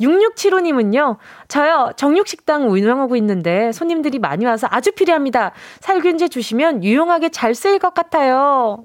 [0.00, 1.16] 6675님은요,
[1.48, 5.52] 저요, 정육식당 운영하고 있는데 손님들이 많이 와서 아주 필요합니다.
[5.80, 8.84] 살균제 주시면 유용하게 잘 쓰일 것 같아요.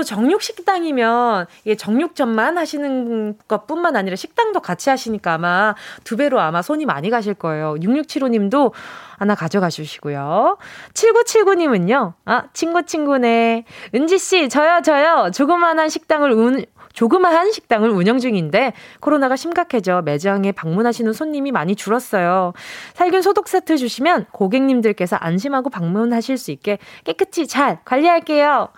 [0.00, 6.40] 또 정육 식당이면 이게 정육점만 하시는 것 뿐만 아니라 식당도 같이 하시니까 아마 두 배로
[6.40, 7.74] 아마 손이 많이 가실 거예요.
[7.74, 8.72] 6675님도
[9.18, 10.56] 하나 가져가 주시고요.
[10.94, 13.66] 7979님은요, 아, 친구 친구네.
[13.94, 15.30] 은지 씨, 저요, 저요.
[15.34, 22.52] 조그만한 식당을 운, 조그마한 식당을 운영 중인데 코로나가 심각해져 매장에 방문하시는 손님이 많이 줄었어요.
[22.94, 28.68] 살균 소독 세트 주시면 고객님들께서 안심하고 방문하실 수 있게 깨끗이 잘 관리할게요.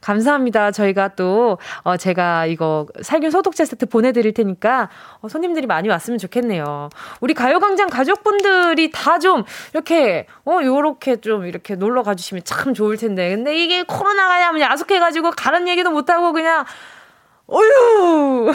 [0.00, 0.72] 감사합니다.
[0.72, 4.88] 저희가 또 어, 제가 이거 살균 소독제 세트 보내드릴 테니까
[5.20, 6.88] 어, 손님들이 많이 왔으면 좋겠네요.
[7.20, 13.30] 우리 가요광장 가족분들이 다 좀 이렇게 어 요렇게 좀 이렇게 놀러 가주시면 참 좋을 텐데
[13.30, 16.64] 근데 이게 코로나가 야면 야속해가지고 가는 얘기도 못하고 그냥
[17.50, 18.50] 어휴!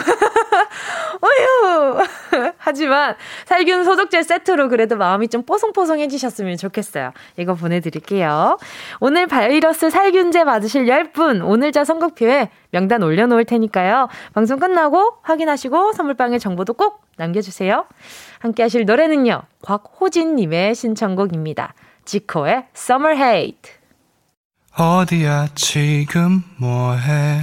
[1.20, 2.02] 어휴!
[2.56, 7.12] 하지만 살균 소독제 세트로 그래도 마음이 좀 뽀송뽀송해지셨으면 좋겠어요.
[7.36, 8.58] 이거 보내드릴게요.
[9.00, 14.08] 오늘 바이러스 살균제 받으실 10분 오늘자 선곡표에 명단 올려놓을 테니까요.
[14.32, 17.86] 방송 끝나고 확인하시고 선물방에 정보도 꼭 남겨주세요.
[18.38, 19.42] 함께 하실 노래는요.
[19.62, 21.74] 곽호진님의 신청곡입니다.
[22.04, 23.72] 지코의 Summer Hate.
[24.78, 27.42] 어디야 지금 뭐해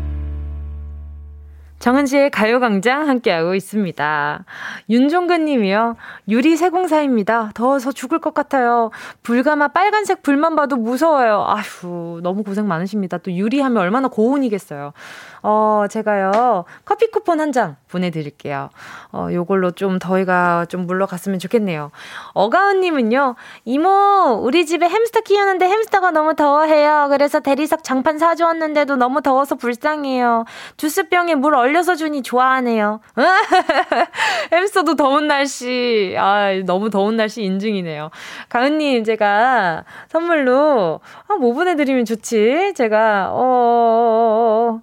[1.81, 4.45] 정은지의 가요광장 함께하고 있습니다.
[4.91, 5.95] 윤종근 님이요.
[6.29, 7.49] 유리 세공사입니다.
[7.55, 8.91] 더워서 죽을 것 같아요.
[9.23, 11.43] 불가마 빨간색 불만 봐도 무서워요.
[11.47, 13.17] 아휴, 너무 고생 많으십니다.
[13.17, 14.93] 또 유리하면 얼마나 고운이겠어요.
[15.43, 18.69] 어, 제가요, 커피 쿠폰 한 장 보내드릴게요.
[19.11, 21.91] 어, 요걸로 좀 더위가 좀 물러갔으면 좋겠네요.
[22.33, 27.07] 어가은님은요, 이모, 우리 집에 햄스터 키우는데 햄스터가 너무 더워해요.
[27.09, 30.45] 그래서 대리석 장판 사주었는데도 너무 더워서 불쌍해요.
[30.77, 33.01] 주스병에 물 얼려서 주니 좋아하네요.
[34.53, 38.09] 햄스터도 더운 날씨, 아, 너무 더운 날씨 인증이네요.
[38.47, 42.73] 가은님, 제가 선물로, 아, 뭐 보내드리면 좋지?
[42.75, 44.81] 제가, 어, 어, 어, 어.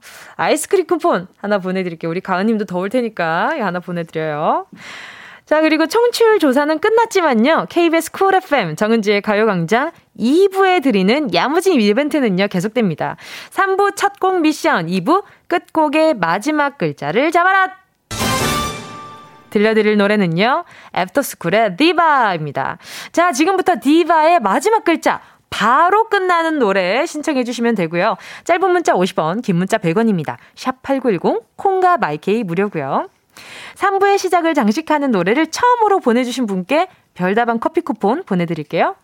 [0.49, 2.11] 아이스크림 쿠폰 하나 보내드릴게요.
[2.11, 4.67] 우리 가은님도 더울 테니까 하나 보내드려요.
[5.45, 7.67] 자, 그리고 청취율 조사는 끝났지만요.
[7.71, 13.17] KBS 쿨 FM 정은지의 가요광장 2부에 드리는 야무진 이벤트는요, 계속됩니다.
[13.51, 17.77] 3부 첫 곡 미션, 2부 끝곡의 마지막 글자를 잡아라!
[19.51, 22.77] 들려드릴 노래는요, 애프터스쿨의 디바입니다.
[23.13, 28.17] 자, 지금부터 디바의 마지막 글자, 바로 끝나는 노래 신청해 주시면 되고요.
[28.45, 30.37] 짧은 문자 50원, 긴 문자 100원입니다.
[30.55, 33.09] 샵 8910, 콩과 마이케이 무료고요.
[33.77, 38.97] 3부의 시작을 장식하는 노래를 처음으로 보내주신 분께 별다방 커피 쿠폰 보내드릴게요.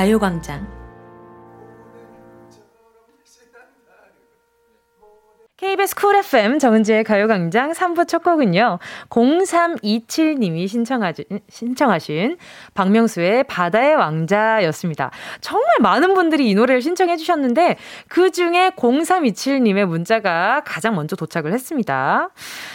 [0.00, 0.79] 가요광장
[6.30, 8.78] FM 정은지의 가요광장 3부 첫 곡은요.
[9.08, 12.36] 0327님이 신청하신, 신청하신
[12.74, 15.10] 박명수의 바다의 왕자였습니다.
[15.40, 22.30] 정말 많은 분들이 이 노래를 신청해 주셨는데 그 중에 0327님의 문자가 가장 먼저 도착을 했습니다.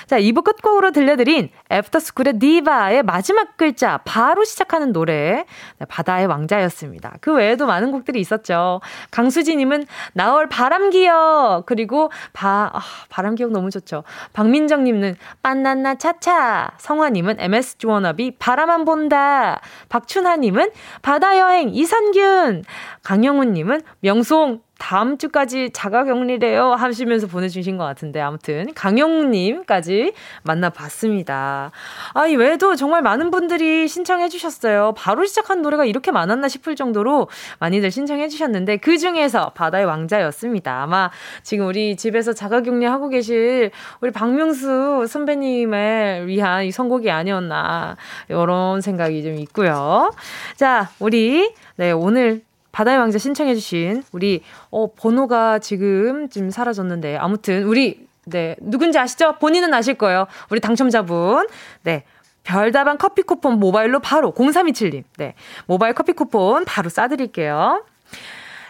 [0.05, 5.45] 자, 2부 끝곡으로 들려드린 애프터스쿨의 디바의 마지막 글자 바로 시작하는 노래
[5.79, 7.15] 네, 바다의 왕자였습니다.
[7.21, 8.81] 그 외에도 많은 곡들이 있었죠.
[9.11, 14.03] 강수지님은 나올 바람기여 그리고 바 아, 바람 기억 너무 좋죠.
[14.33, 16.71] 박민정님은 빤난나 차차.
[16.77, 19.61] 성화님은 MS 주원업이 바람 안 본다.
[19.89, 22.63] 박춘하님은 바다여행 이선균.
[23.05, 30.13] 강영훈님은 명송 다음 주까지 자가 격리래요 하시면서 보내주신 것 같은데 아무튼 강영님까지
[30.43, 31.71] 만나봤습니다.
[32.13, 34.93] 아, 이 외에도 정말 많은 분들이 신청해 주셨어요.
[34.97, 40.81] 바로 시작한 노래가 이렇게 많았나 싶을 정도로 많이들 신청해 주셨는데 그 중에서 바다의 왕자였습니다.
[40.81, 41.09] 아마
[41.43, 47.95] 지금 우리 집에서 자가 격리하고 계실 우리 박명수 선배님을 위한 이 선곡이 아니었나
[48.27, 50.11] 이런 생각이 좀 있고요.
[50.57, 52.41] 자, 우리 네, 오늘
[52.75, 59.37] 바다의 왕자 신청해주신 우리, 어, 번호가 지금 좀 사라졌는데, 아무튼, 우리, 네, 누군지 아시죠?
[59.39, 60.27] 본인은 아실 거예요.
[60.49, 61.47] 우리 당첨자분.
[61.83, 62.03] 네.
[62.43, 65.05] 별다방 커피 쿠폰 모바일로 바로 0327님.
[65.15, 65.35] 네.
[65.67, 67.85] 모바일 커피 쿠폰 바로 싸드릴게요.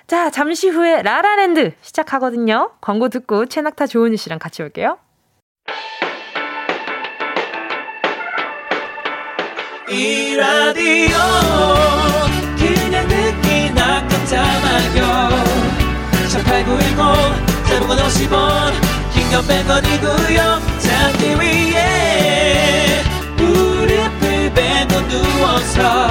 [0.05, 2.73] 자, 잠시 후에 라라랜드 시작하거든요.
[2.81, 4.99] 광고 듣고 최낙타 조은희 씨랑 같이 올게요.
[9.89, 11.17] 이 라디오
[14.25, 15.43] 듣기나 깜짝마요
[16.31, 18.73] 18910 대목원 50원
[19.13, 20.39] 긴건 100원이고요.
[20.79, 23.03] 잠기 위에
[23.37, 26.07] 무릎을 베고 누워서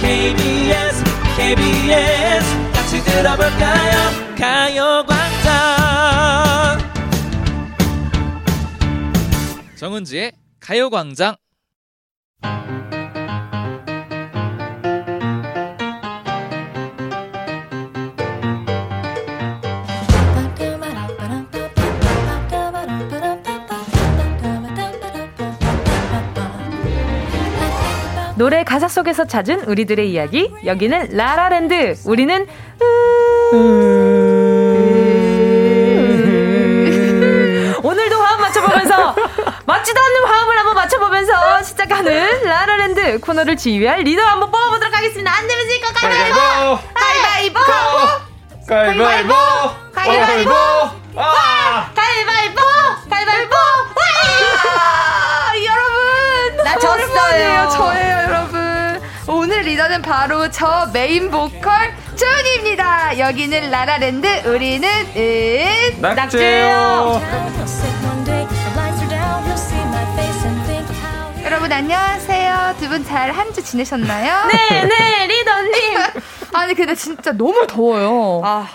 [0.00, 1.04] KBS
[1.36, 3.94] KBS 같이 들어볼까요?
[4.38, 5.52] 가요광장.
[9.76, 11.36] 정은지의 가요광장
[28.36, 30.52] 노래 가사 속에서 찾은 우리들의 이야기.
[30.64, 31.96] 여기는 라라랜드.
[32.04, 32.46] 우리는
[37.82, 39.14] 오늘도 화음 맞춰보면서
[39.66, 45.30] 맞지도 않는 화음을 한번 맞춰보면서 시작하는 라라랜드 코너를 지휘할 리더 한번 뽑아보도록 하겠습니다.
[45.36, 46.38] 안 내면 진 거 가위바위보!
[46.94, 47.60] 가위바위보!
[48.66, 49.34] 가위바위보!
[49.94, 50.50] 가위바위보!
[51.94, 52.60] 가위바위보!
[53.10, 53.54] 가위바위보!
[55.64, 56.64] 여러분!
[56.64, 57.68] 나 졌어요.
[57.88, 58.03] 오늘
[59.74, 63.18] 리더는 바로 저 메인 보컬 준입니다.
[63.18, 67.20] 여기는 라라랜드 우리는 은 낙제요.
[71.42, 72.74] 여러분 안녕하세요.
[72.78, 74.46] 두 분 잘 한 주 지내셨나요?
[74.46, 75.72] 네 네 리더님.
[76.54, 78.42] 아니 근데 진짜 너무 더워요.
[78.44, 78.68] 아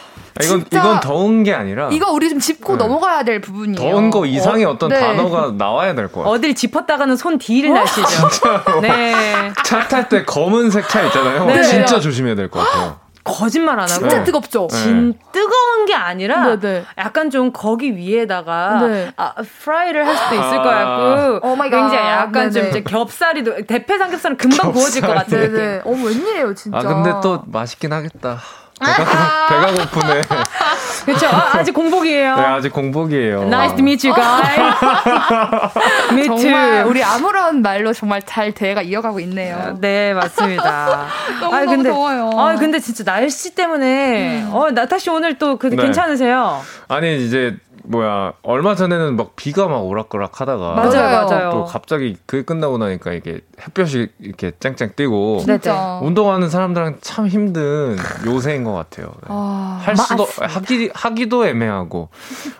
[0.43, 2.83] 이건 진짜 이건 더운 게 아니라 이거 우리 좀 짚고 네.
[2.83, 4.99] 넘어가야 될 부분이에요 더운 거 이상의 어, 떤 네.
[4.99, 6.33] 단어가 나와야 될것 같아요.
[6.33, 8.29] 어딜 짚었다가는 손 뒤를 날씨죠.
[8.81, 9.51] 네.
[9.65, 11.45] 차 탈 때 검은색 차 있잖아요.
[11.45, 11.63] 네.
[11.63, 12.99] 진짜 조심해야 될 것 같아요.
[13.21, 13.99] 거짓말 안 하고.
[13.99, 14.23] 진짜 네.
[14.23, 14.67] 뜨겁죠?
[14.71, 14.75] 네.
[14.77, 16.85] 진 뜨거운 게 아니라 네네.
[16.97, 19.11] 약간 좀 거기 위에다가 네.
[19.17, 19.33] 아,
[19.63, 20.63] 프라이를 할 수도 있을 아.
[20.63, 21.77] 것 같고 oh my god.
[21.89, 22.69] 굉장히 약간 좀 네네.
[22.69, 25.27] 이제 겹살이도 대패 삼겹살은 금방 구워질 것.
[25.27, 28.39] 네네 어머 웬일이에요 진짜 아 근데 또 맛있긴 하겠다.
[28.79, 30.21] 배가, 배가 고프네.
[31.05, 31.27] 그렇죠.
[31.27, 32.35] 아, 아직 공복이에요.
[32.35, 33.43] 네, 아직 공복이에요.
[33.43, 34.75] Nice to meet you guys.
[36.27, 39.77] 정말 우리 아무런 말로 정말 잘 대화가 이어가고 있네요.
[39.81, 41.07] 네, 맞습니다.
[41.41, 42.29] 너무 아이, 너무 더워요.
[42.35, 45.75] 아, 근데 진짜 날씨 때문에 어, 나타 씨 오늘 또그 네.
[45.75, 46.61] 괜찮으세요?
[46.87, 47.55] 아니 이제
[47.89, 51.49] 뭐야 얼마 전에는 막 비가 막 오락가락 하다가 맞아요, 맞아요.
[51.49, 55.99] 또 갑자기 그게 끝나고 나니까 이게 햇볕이 이렇게 쨍쨍 뜨고 네, 진짜.
[56.03, 59.07] 운동하는 사람들은 참 힘든 요새인 것 같아요.
[59.07, 59.27] 네.
[59.29, 62.09] 아, 할 수도 하기 하기도 애매하고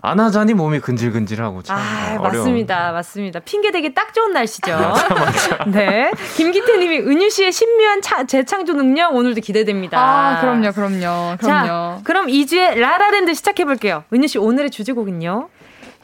[0.02, 2.38] 안 하자니 몸이 근질근질하고 참 아, 어려운.
[2.40, 2.92] 맞습니다.
[2.92, 3.40] 맞습니다.
[3.42, 4.76] 핑계 대기 딱 좋은 날씨죠.
[5.72, 6.12] 네.
[6.38, 10.00] 김기태 님이 은유 씨의 신묘한 차, 재창조 능력 오늘도 기대됩니다.
[10.00, 11.38] 아, 그럼요, 그럼요, 그럼요.
[11.38, 14.04] 자, 그럼 2주의 라라랜드 시작해 볼게요.
[14.12, 15.50] 은유 씨 오늘의 주제곡은 요?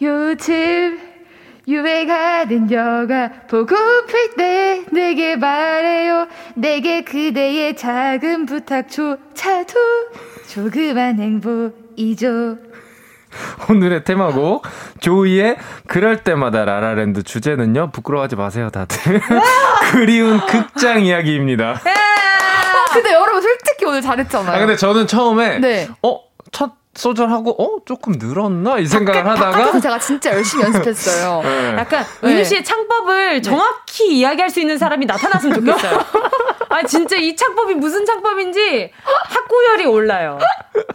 [0.02, 1.00] 요즘
[1.68, 9.74] 유행하는 영화 보고플 때 내게 말해요 내게 그대의 작은 부탁조차도
[10.48, 12.58] 조그만 행복이죠
[13.70, 14.66] 오늘의 테마곡
[15.00, 15.58] 조이의
[15.88, 19.22] 그럴 때마다 라라랜드 주제는요 부끄러워하지 마세요 다들
[19.92, 21.72] 그리운 극장 이야기입니다.
[21.84, 25.88] 아, 근데 여러분 솔직히 오늘 잘했잖아요 아 근데 저는 처음에 네.
[26.02, 31.76] 어첫 소절하고 어 조금 늘었나 이 생각을 하다가 바깥에서 제가 진짜 열심히 연습했어요 네.
[31.78, 32.30] 약간 네.
[32.30, 36.00] 은유 씨의 창법을 정확히 이야기할 수 있는 사람이 나타났으면 좋겠어요.
[36.70, 40.40] 아 진짜 이 창법이 무슨 창법인지 학구열이 올라요.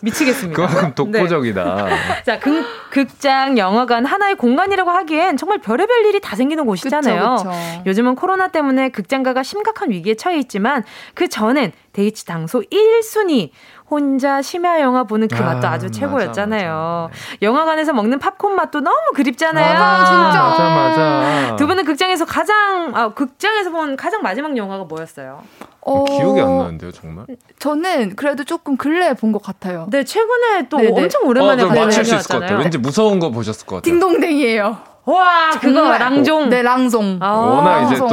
[0.03, 0.57] 미치겠습니다.
[0.57, 1.84] 그만큼 독보적이다.
[1.84, 2.22] 네.
[2.24, 7.36] 자, 극, 극장, 영화관 하나의 공간이라고 하기엔 정말 별의별 일이 다 생기는 곳이잖아요.
[7.38, 7.82] 그쵸, 그쵸.
[7.86, 10.84] 요즘은 코로나 때문에 극장가가 심각한 위기에 처해 있지만
[11.14, 13.51] 그 전엔 데이치 당소 1순위
[13.91, 17.09] 혼자 심야 영화 보는 그 맛도 아, 아주 최고였잖아요.
[17.11, 19.74] 맞아, 영화관에서 먹는 팝콘 맛도 너무 그립잖아요.
[19.78, 20.43] 맞아, 진짜.
[20.43, 21.57] 맞아 맞아.
[21.57, 25.43] 두 분은 극장에서 가장 아 극장에서 본 가장 마지막 영화가 뭐였어요?
[25.82, 27.26] 어, 기억이 안 나는데요 정말.
[27.59, 31.03] 저는 그래도 조금 근래에 본 것 같아요 네 최근에 또 네네.
[31.03, 32.59] 엄청 오랜만에 어, 저 가는 맞출 수 있을 것 같아요.
[32.59, 33.93] 왠지 무서운 거 보셨을 것 같아요.
[33.93, 35.96] 딩동댕이에요 와 그거.
[35.98, 36.51] 랑종.
[36.51, 37.30] 네 랑송 아.
[37.32, 38.09] 워낙 이제 또.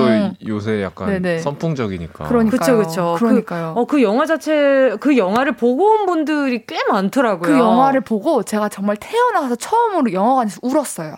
[0.47, 1.39] 요새 약간 네네.
[1.39, 2.25] 선풍적이니까.
[2.25, 2.59] 그러니까요.
[2.59, 3.15] 그쵸, 그쵸.
[3.19, 3.73] 그러니까요.
[3.75, 7.41] 그, 어, 그 영화 자체, 그 영화를 보고 온 분들이 꽤 많더라고요.
[7.53, 11.15] 그 영화를 보고 제가 정말 태어나서 처음으로 영화관에서 울었어요.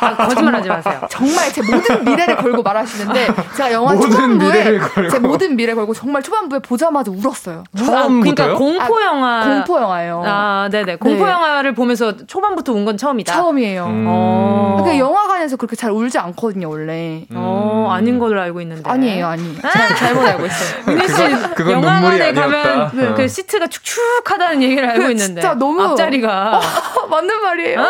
[0.00, 1.00] 아, 거짓말 하지 마세요.
[1.10, 3.26] 정말 제 모든 미래를 걸고 말하시는데
[3.56, 5.10] 제가 영화 모든 초반부에 미래를 걸고.
[5.10, 7.64] 제 모든 미래 걸고 정말 초반부에 보자마자 울었어요.
[7.76, 8.56] 처음부터요?
[8.56, 9.44] 그러니까 공포 영화.
[9.44, 10.22] 공포 영화예요.
[10.24, 10.96] 아, 네네.
[10.96, 11.30] 공포 네.
[11.30, 13.32] 영화를 보면서 초반부터 운 건 처음이다.
[13.32, 13.84] 처음이에요.
[13.86, 14.04] 음.
[14.08, 14.76] 어.
[14.92, 17.26] 그 영화관에서 그렇게 잘 울지 않거든요, 원래.
[17.34, 18.88] 어, 아닌 걸로 알고 있는데.
[18.88, 19.54] 아니에요, 아니.
[19.56, 20.82] 제가 잘못 알고 있어요.
[20.88, 22.32] 은희 씨, 그건 영화관에.
[22.32, 23.14] 가면 네.
[23.14, 25.40] 그 시트가 축축하다는 얘기를 알고 그 있는데.
[25.40, 26.60] 진짜 너무- 앞자리가.
[27.10, 27.80] 맞는 말이에요.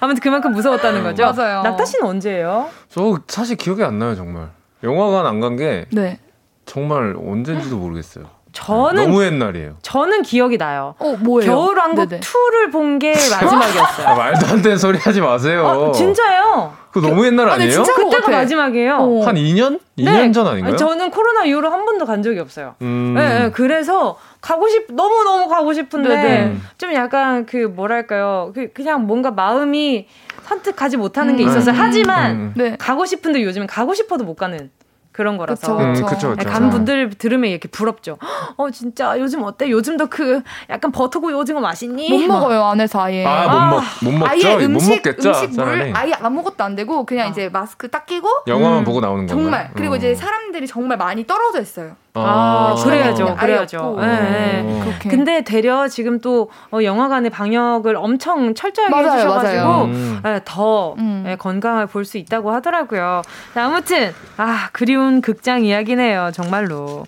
[0.00, 1.32] 아무튼 그만큼 무서웠다는 거죠.
[1.32, 1.62] 맞아요.
[1.62, 2.70] 낙타 씨는 언제예요?
[2.88, 4.48] 저 사실 기억이 안 나요 정말.
[4.82, 6.18] 영화관 안 간 게 네.
[6.64, 8.24] 정말 언젠지도 모르겠어요.
[8.52, 9.76] 저는 너무 옛날이에요.
[9.82, 10.94] 저는 기억이 나요.
[10.98, 11.50] 어, 뭐예요?
[11.50, 12.20] 겨울왕국 네네.
[12.20, 14.06] 2를 본 게 마지막이었어요.
[14.08, 15.64] 아, 말도 안 되는 소리 하지 마세요.
[15.66, 16.72] 어, 진짜요?
[16.90, 17.82] 그 너무 옛날 아, 네, 아니에요?
[17.84, 18.96] 네, 그때가 마지막이에요.
[18.96, 19.24] 어.
[19.24, 19.78] 한 2년?
[19.96, 20.32] 2년 네.
[20.32, 20.76] 전 아닌가요?
[20.76, 22.74] 저는 코로나 이후로 한 번도 간 적이 없어요.
[22.82, 23.14] 음.
[23.16, 26.56] 네, 네, 그래서 가고 싶 너무 너무 가고 싶은데 네네.
[26.78, 28.50] 좀 약간 그 뭐랄까요?
[28.54, 30.08] 그 그냥 뭔가 마음이
[30.48, 31.48] 선뜻 가지 못하는 게 음.
[31.48, 31.76] 있어서 음.
[31.78, 32.52] 하지만 음.
[32.56, 32.76] 네.
[32.76, 34.70] 가고 싶은데 요즘은 가고 싶어도 못 가는
[35.12, 36.28] 그런 거라서 그쵸, 그쵸.
[36.30, 36.50] 음, 그쵸.
[36.50, 38.16] 간 분들 들으면 이렇게 부럽죠.
[38.56, 39.68] 어 진짜 요즘 어때?
[39.68, 42.08] 요즘도 그 약간 버터구이 오징어 맛있니?
[42.10, 43.24] 못 먹어요 안에서 아예.
[43.24, 44.30] 아못 아, 먹, 못 먹죠.
[44.30, 45.30] 아예 음식, 못 먹겠죠.
[45.30, 47.30] 음식 물 아예 아무것도 안 되고 그냥 아.
[47.30, 49.42] 이제 마스크 딱 끼고 영화만 음, 보고 나오는 거예요.
[49.42, 49.98] 정말 그리고 음.
[49.98, 51.96] 이제 사람들이 정말 많이 떨어져 있어요.
[52.14, 53.96] 아, 아 그래야죠, 그래야죠.
[54.00, 54.98] 네, 네.
[55.08, 60.20] 근데 되려 지금 또 어, 영화관의 방역을 엄청 철저하게 맞아요, 해주셔가지고 음.
[60.24, 61.22] 네, 더 음.
[61.24, 63.22] 네, 건강을 볼 수 있다고 하더라고요.
[63.54, 67.04] 자, 아무튼 아 그리운 극장 이야기네요, 정말로.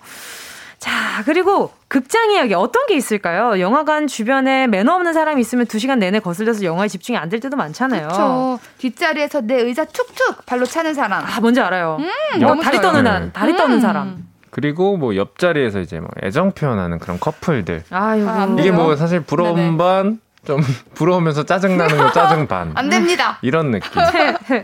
[0.79, 0.91] 자,
[1.25, 3.59] 그리고 극장 이야기 어떤 게 있을까요?
[3.59, 7.55] 영화관 주변에 매너 없는 사람이 있으면 두 시간 내내 거슬려서 영화에 집중이 안 될 때도
[7.57, 8.07] 많잖아요.
[8.07, 8.59] 그렇죠.
[8.79, 11.23] 뒷자리에서 내 의자 툭툭 발로 차는 사람.
[11.25, 11.97] 아, 뭔지 알아요.
[11.99, 13.81] 음, 너무 다리 떠는 한, 다리 떠는 음.
[13.81, 14.32] 사람.
[14.53, 17.83] 그리고 뭐 옆자리에서 이제 뭐 애정 표현하는 그런 커플들.
[17.89, 18.27] 아유,
[18.59, 19.77] 이게 뭐 사실 부러운 네네.
[19.77, 20.61] 반, 좀
[20.93, 22.71] 부러우면서 짜증나는 거 짜증 반.
[22.75, 23.39] 안 됩니다.
[23.41, 23.89] 이런 느낌.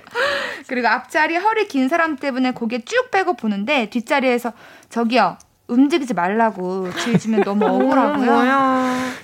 [0.67, 4.53] 그리고 앞자리 허리 긴 사람 때문에 고개 쭉 빼고 보는데 뒷자리에서
[4.89, 5.37] 저기요
[5.67, 8.41] 움직이지 말라고 지어주면 너무 억울하고요.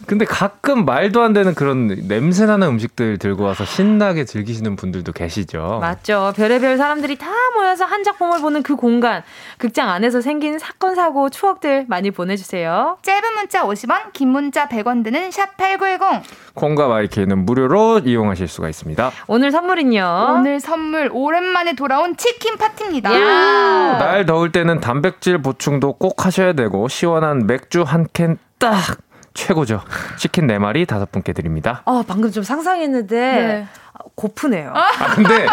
[0.07, 5.79] 근데 가끔 말도 안 되는 그런 냄새나는 음식들 들고 와서 신나게 즐기시는 분들도 계시죠.
[5.81, 6.33] 맞죠.
[6.35, 9.23] 별의별 사람들이 다 모여서 한 작품을 보는 그 공간,
[9.57, 12.97] 극장 안에서 생긴 사건, 사고, 추억들 많이 보내주세요.
[13.01, 16.21] 짧은 문자 50원, 긴 문자 100원 드는 샵8910.
[16.53, 19.11] 콩과 마이크는 무료로 이용하실 수가 있습니다.
[19.27, 20.35] 오늘 선물은요?
[20.37, 23.09] 오늘 선물 오랜만에 돌아온 치킨 파티입니다.
[23.09, 28.97] 날 더울 때는 단백질 보충도 꼭 하셔야 되고 시원한 맥주 한 캔 딱
[29.35, 29.81] 최고죠.
[30.17, 31.83] 치킨 4마리 5분께 드립니다.
[31.85, 33.67] 아, 방금 좀 상상했는데 네.
[34.15, 34.71] 고프네요.
[34.73, 35.45] 아, 근데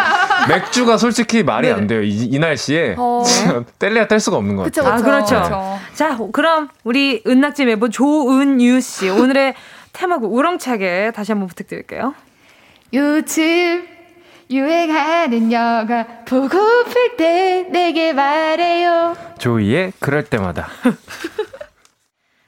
[0.49, 1.75] 맥주가 솔직히 말이 네.
[1.75, 2.01] 안 돼요.
[2.03, 3.25] 이, 이 날씨에 어.
[3.79, 4.93] 뗄래야 뗄 수가 없는 것 같아요.
[4.93, 5.43] 아, 그렇죠.
[5.43, 5.79] 그쵸.
[5.95, 9.55] 자, 그럼 우리 은낙지 멤버 조은유 씨 오늘의
[9.93, 12.15] 테마곡 우렁차게 다시 한번 부탁드릴게요.
[12.95, 13.85] 요즘
[14.49, 19.17] 유행하는 영화 보고플 때 내게 말해요.
[19.39, 20.69] 조이의 그럴 때마다.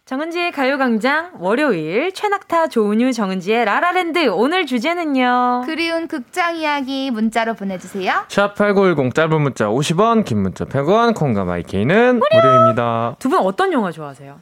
[0.08, 5.62] 정은지의 가요광장 월요일 최낙타 조은유 정은지의 라라랜드 오늘 주제는요.
[5.64, 8.12] 그리운 극장 이야기 문자로 보내주세요.
[8.28, 13.16] 샵8910 짧은 문자 50원 긴 문자 100원 콩과 마이케이는 무료입니다.
[13.18, 14.36] 두 분 어떤 영화 좋아하세요?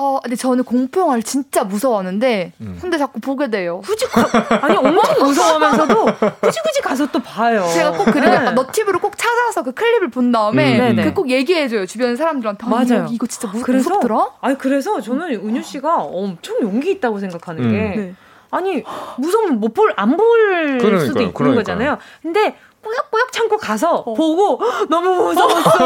[0.00, 2.78] 어, 근데 저는 공포 영화를 진짜 무서워하는데, 음.
[2.80, 3.80] 근데 자꾸 보게 돼요.
[3.84, 4.24] 굳이, 가,
[4.62, 6.04] 아니, 엄청 무서워하면서도,
[6.40, 7.66] 굳이 굳이 가서 또 봐요.
[7.74, 8.40] 제가 꼭 그래요.
[8.42, 8.50] 네.
[8.52, 10.96] 너튜브로 꼭 찾아서 그 클립을 본 다음에, 음.
[11.02, 11.84] 그꼭 얘기해 줘요.
[11.84, 12.66] 주변 사람들한테.
[12.68, 13.08] 맞아요.
[13.10, 14.30] 이거 진짜 무, 그래서, 무섭더라?
[14.40, 17.72] 아니, 그래서 저는 은유 씨가 엄청 용기 있다고 생각하는 음.
[17.72, 18.14] 게, 네.
[18.50, 18.84] 아니,
[19.18, 21.54] 무서우면 못 볼, 안볼 수도 있는 그러니까요.
[21.56, 21.98] 거잖아요.
[22.22, 24.14] 근데, 꾸역꾸역 참고 가서 어.
[24.14, 25.78] 보고 너무 무서웠어.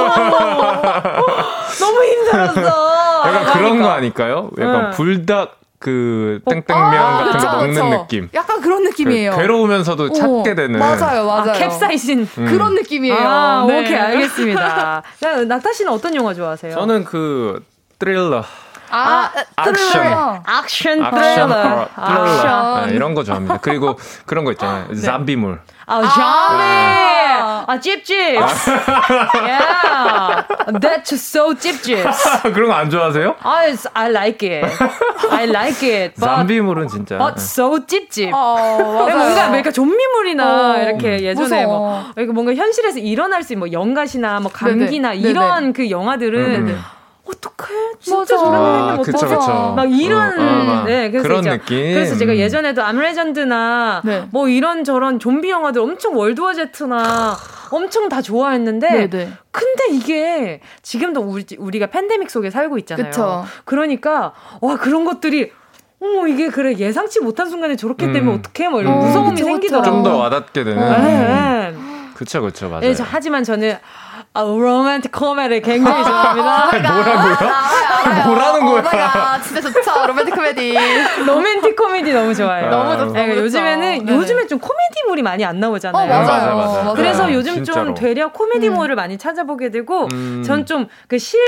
[1.80, 2.60] 너무 힘들었어.
[2.60, 3.84] 약간 그런 그러니까.
[3.84, 4.50] 거 아닐까요?
[4.58, 4.96] 약간 네.
[4.96, 7.88] 불닭 그 어, 땡땡면 아, 같은 그쵸, 거 먹는 그쵸.
[8.02, 8.28] 느낌.
[8.34, 9.32] 약간 그런 느낌이에요.
[9.32, 10.78] 그 괴로우면서도 찾게 되는.
[10.78, 11.50] 맞아요, 맞아요.
[11.50, 12.44] 아, 캡사이신 음.
[12.46, 13.16] 그런 느낌이에요.
[13.18, 13.80] 아, 네.
[13.80, 15.02] 오케이 알겠습니다.
[15.48, 16.74] 낙타 씨는 어떤 영화 좋아하세요?
[16.74, 17.64] 저는 그
[17.98, 18.44] 트릴러.
[18.92, 20.42] 아, 아 액션.
[20.62, 21.88] 액션 트릴러.
[21.96, 22.86] 액션.
[22.88, 23.58] 네, 이런 거 좋아합니다.
[23.58, 24.86] 그리고 그런 거 있잖아요.
[24.90, 25.00] 네.
[25.00, 25.60] 잠비물.
[25.86, 26.62] 아, 좀비!
[27.42, 28.38] 아, 아 찝찝!
[29.34, 30.46] yeah!
[30.80, 32.04] That's so 찝찝!
[32.54, 33.36] 그런 거 안 좋아하세요?
[33.42, 34.66] I, I like it.
[35.30, 36.14] I like it.
[36.20, 37.18] 잠비물은 진짜.
[37.18, 38.30] But so 찝찝.
[38.32, 44.40] 어, 뭔가, 뭔가 좀비물이나 어, 이렇게 예전에 뭐, 뭔가 현실에서 일어날 수 있는 뭐 연gat이나
[44.40, 45.28] 뭐 감기나 네네.
[45.28, 45.72] 이런 네네.
[45.72, 46.82] 그 영화들은 음, 음.
[47.24, 47.72] 어떡해?
[48.00, 49.74] 진짜 저런 아, 못 그쵸, 그쵸.
[49.76, 51.94] 막 이런 어, 어, 네, 그래서 그런 느낌.
[51.94, 54.26] 그래서 제가 예전에도 암레전드나 네.
[54.32, 57.36] 뭐 이런 저런 좀비 영화들 엄청 월드워 제트나
[57.70, 59.08] 엄청 다 좋아했는데 네네.
[59.08, 59.32] 네.
[59.52, 63.06] 근데 이게 지금도 우리 우리가 팬데믹 속에 살고 있잖아요.
[63.10, 63.44] 그쵸.
[63.64, 65.52] 그러니까 와 그런 것들이
[66.02, 68.12] 어머 이게 그래 예상치 못한 순간에 저렇게 음.
[68.12, 69.06] 되면 어떡해 뭐 이런 음.
[69.06, 69.92] 무서움이 생기더라고요.
[69.92, 70.76] 좀 더 와닿게 되는.
[71.04, 71.74] 네.
[72.14, 72.80] 그쵸 그쵸 맞아요.
[72.80, 73.76] 네, 하지만 저는
[74.34, 76.92] 아, 로맨틱 코미디 굉장히 좋아합니다.
[76.94, 77.36] 뭐라고요?
[77.52, 79.40] 아, 뭐라는 거야?
[79.42, 80.06] 진짜 좋죠.
[80.06, 80.74] 로맨틱 코미디.
[81.26, 82.70] 로맨틱 코미디 너무 좋아요.
[82.70, 83.12] 너무 좋죠.
[83.12, 84.12] 네, 요즘에는 네네.
[84.18, 86.02] 요즘에 좀 코미디물이 많이 안 나오잖아요.
[86.02, 86.56] 어, 맞아요.
[86.56, 86.56] 맞아요.
[86.56, 86.94] 맞아요.
[86.94, 87.84] 그래서 요즘 진짜로.
[87.86, 88.96] 좀 되려 코미디물을 음.
[88.96, 90.42] 많이 찾아보게 되고 음.
[90.44, 91.38] 전좀 그 실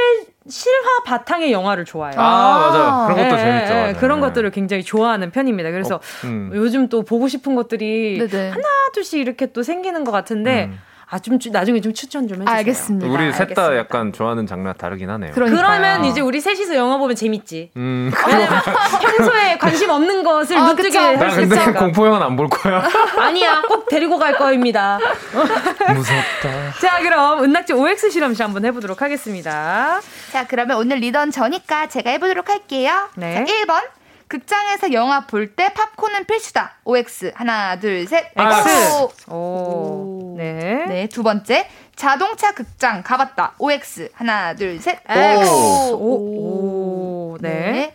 [0.46, 2.20] 실화 바탕의 영화를 좋아해요.
[2.20, 3.06] 아, 맞아요.
[3.08, 3.74] 그런 것도 네, 재밌죠.
[3.74, 5.70] 네, 그런 것들을 굉장히 좋아하는 편입니다.
[5.70, 6.50] 그래서 어, 음.
[6.52, 8.50] 요즘 또 보고 싶은 것들이 네네.
[8.50, 8.62] 하나
[8.92, 10.78] 둘씩 이렇게 또 생기는 것 같은데 음.
[11.10, 12.56] 아, 좀 나중에 좀 추천 좀 해주세요.
[12.56, 13.06] 알겠습니다.
[13.06, 15.32] 우리 셋 다 약간 좋아하는 장르 다르긴 하네요.
[15.32, 15.62] 그러니까요.
[15.62, 17.70] 그러면 이제 우리 셋이서 영화 보면 재밌지.
[17.76, 18.10] 음.
[19.00, 21.64] 평소에 관심 없는 것을 아, 눈뜨게 할수 있으니까.
[21.64, 22.82] 근데 공포 영화는 안 볼 거야.
[23.18, 24.98] 아니야, 꼭 데리고 갈 거입니다.
[25.94, 26.72] 무섭다.
[26.80, 30.00] 자, 그럼 은낙지 OX 실험실 한번 해보도록 하겠습니다.
[30.32, 33.08] 자, 그러면 오늘 리던 저니까 제가 해보도록 할게요.
[33.16, 33.34] 네.
[33.34, 33.82] 자, 1번.
[34.28, 36.76] 극장에서 영화 볼 때 팝콘은 필수다.
[36.84, 37.32] OX.
[37.34, 38.26] 하나, 둘, 셋.
[38.36, 39.30] X.
[39.30, 39.32] 오.
[39.34, 40.34] 오.
[40.36, 40.84] 네.
[40.88, 41.08] 네.
[41.08, 41.68] 두 번째.
[41.96, 43.54] 자동차 극장 가봤다.
[43.58, 44.08] OX.
[44.14, 44.98] 하나, 둘, 셋.
[45.08, 45.48] X.
[45.50, 45.96] 오.
[45.96, 47.34] 오.
[47.34, 47.38] 오.
[47.40, 47.50] 네.
[47.72, 47.94] 네.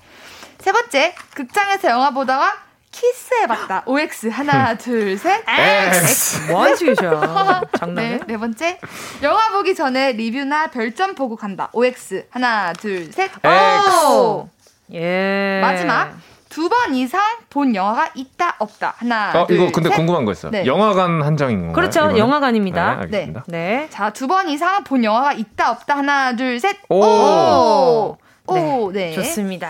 [0.60, 1.16] 세 번째.
[1.34, 2.54] 극장에서 영화 보다가
[2.92, 3.84] 키스해봤다.
[3.86, 4.28] OX.
[4.28, 5.44] 하나, 둘, 셋.
[5.48, 6.48] X.
[6.52, 7.64] 뭐 하는 식이셔.
[7.78, 8.18] 장난해?
[8.18, 8.80] 네, 네 번째.
[9.24, 11.70] 영화 보기 전에 리뷰나 별점 보고 간다.
[11.74, 12.26] OX.
[12.30, 13.30] 하나, 둘, 셋.
[13.44, 14.06] X.
[14.08, 14.50] 오.
[14.94, 15.60] 예.
[15.62, 16.18] 마지막.
[16.50, 17.22] 두 번 이상
[17.52, 19.96] 본 영화가 있다 없다 하나 어, 둘, 이거 근데 셋.
[19.98, 20.52] 궁금한 거 있어요.
[20.52, 20.66] 네.
[20.66, 21.74] 영화관 한정인 건가요?
[21.76, 22.00] 그렇죠.
[22.02, 22.18] 이거는?
[22.18, 23.06] 영화관입니다.
[23.06, 23.34] 네, 네.
[23.48, 23.88] 네.
[23.92, 26.78] 자, 두 번 이상 본 영화가 있다 없다 하나 둘 셋.
[26.90, 26.96] 오.
[27.04, 28.18] 오.
[28.48, 28.92] 오.
[28.92, 29.10] 네.
[29.12, 29.14] 네.
[29.14, 29.70] 좋습니다.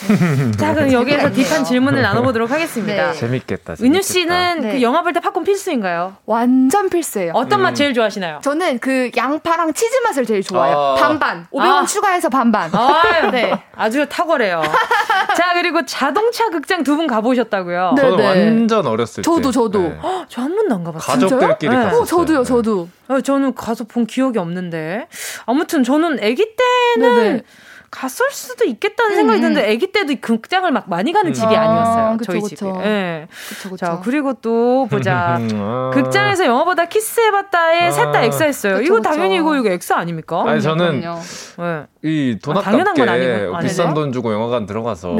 [0.58, 3.12] 자, 그럼 여기에서 딥한 질문을 나눠보도록 하겠습니다.
[3.12, 3.18] 네.
[3.18, 3.84] 재밌겠다, 재밌겠다.
[3.84, 4.72] 은유 씨는 네.
[4.72, 6.16] 그 영화 볼 때 팝콘 필수인가요?
[6.26, 7.32] 완전 필수예요.
[7.34, 7.62] 어떤 음.
[7.64, 8.40] 맛 제일 좋아하시나요?
[8.42, 10.76] 저는 그 양파랑 치즈 맛을 제일 좋아해요.
[10.76, 10.94] 아.
[10.94, 11.46] 반반.
[11.52, 11.86] 500원 아.
[11.86, 12.70] 추가해서 반반.
[12.74, 13.52] 아, 네.
[13.74, 14.62] 아주 탁월해요.
[15.36, 17.92] 자, 그리고 자동차 극장 두 분 가보셨다고요?
[17.96, 18.26] 네, 저는 네.
[18.28, 19.42] 완전 어렸을 저도, 때.
[19.42, 19.82] 저도, 저도.
[19.88, 19.98] 네.
[20.28, 21.14] 저한 번도 안 가봤어요.
[21.28, 21.76] 가족들끼리 네.
[21.84, 22.00] 갔었어요.
[22.02, 22.88] 어, 저도요, 저도.
[23.08, 25.06] 어, 저는 가서 본 기억이 없는데.
[25.46, 26.54] 아무튼 저는 아기
[26.96, 27.42] 때는 네네.
[27.90, 29.16] 갔을 수도 있겠다는 음.
[29.16, 31.34] 생각이 드는데 아기 때도 극장을 막 많이 가는 음.
[31.34, 32.04] 집이 아니었어요.
[32.04, 32.64] 아, 그쵸, 저희 집이.
[32.66, 32.72] 예.
[32.82, 33.28] 네.
[33.48, 33.76] 그쵸, 그쵸.
[33.84, 35.38] 자, 그리고 또 보자.
[35.54, 35.90] 아.
[35.92, 37.90] 극장에서 영화보다 키스해봤다에 아.
[37.90, 38.74] 셋다 엑스했어요.
[38.76, 40.44] 그쵸, 이거 당연히 이거 이거 엑스 아닙니까?
[40.46, 41.86] 아니 저는 네.
[42.02, 45.16] 이돈 아, 아깝게 비싼 돈 주고 영화관 들어가서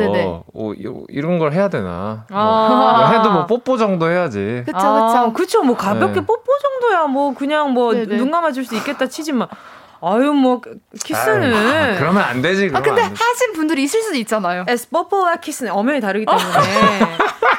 [0.55, 0.73] 어,
[1.09, 2.25] 이런 걸 해야 되나?
[2.31, 2.69] 아.
[2.71, 4.63] 뭐 해도 뭐 뽀뽀 정도 해야지.
[4.65, 5.33] 그쵸, 그쵸.
[5.35, 5.63] 그쵸.
[5.65, 6.27] 뭐 가볍게 네.
[6.27, 9.49] 뽀뽀 정도야 뭐 그냥 뭐 눈 감아줄 수 있겠다 치지만.
[10.03, 10.61] 아유 뭐
[11.05, 12.71] 키스는 아유, 그러면 안 되지.
[12.73, 14.65] 아 근데 하신 분들이 있을 수도 있잖아요.
[14.69, 17.19] 에스뽀뽀와 키스는 엄연히 다르기 때문에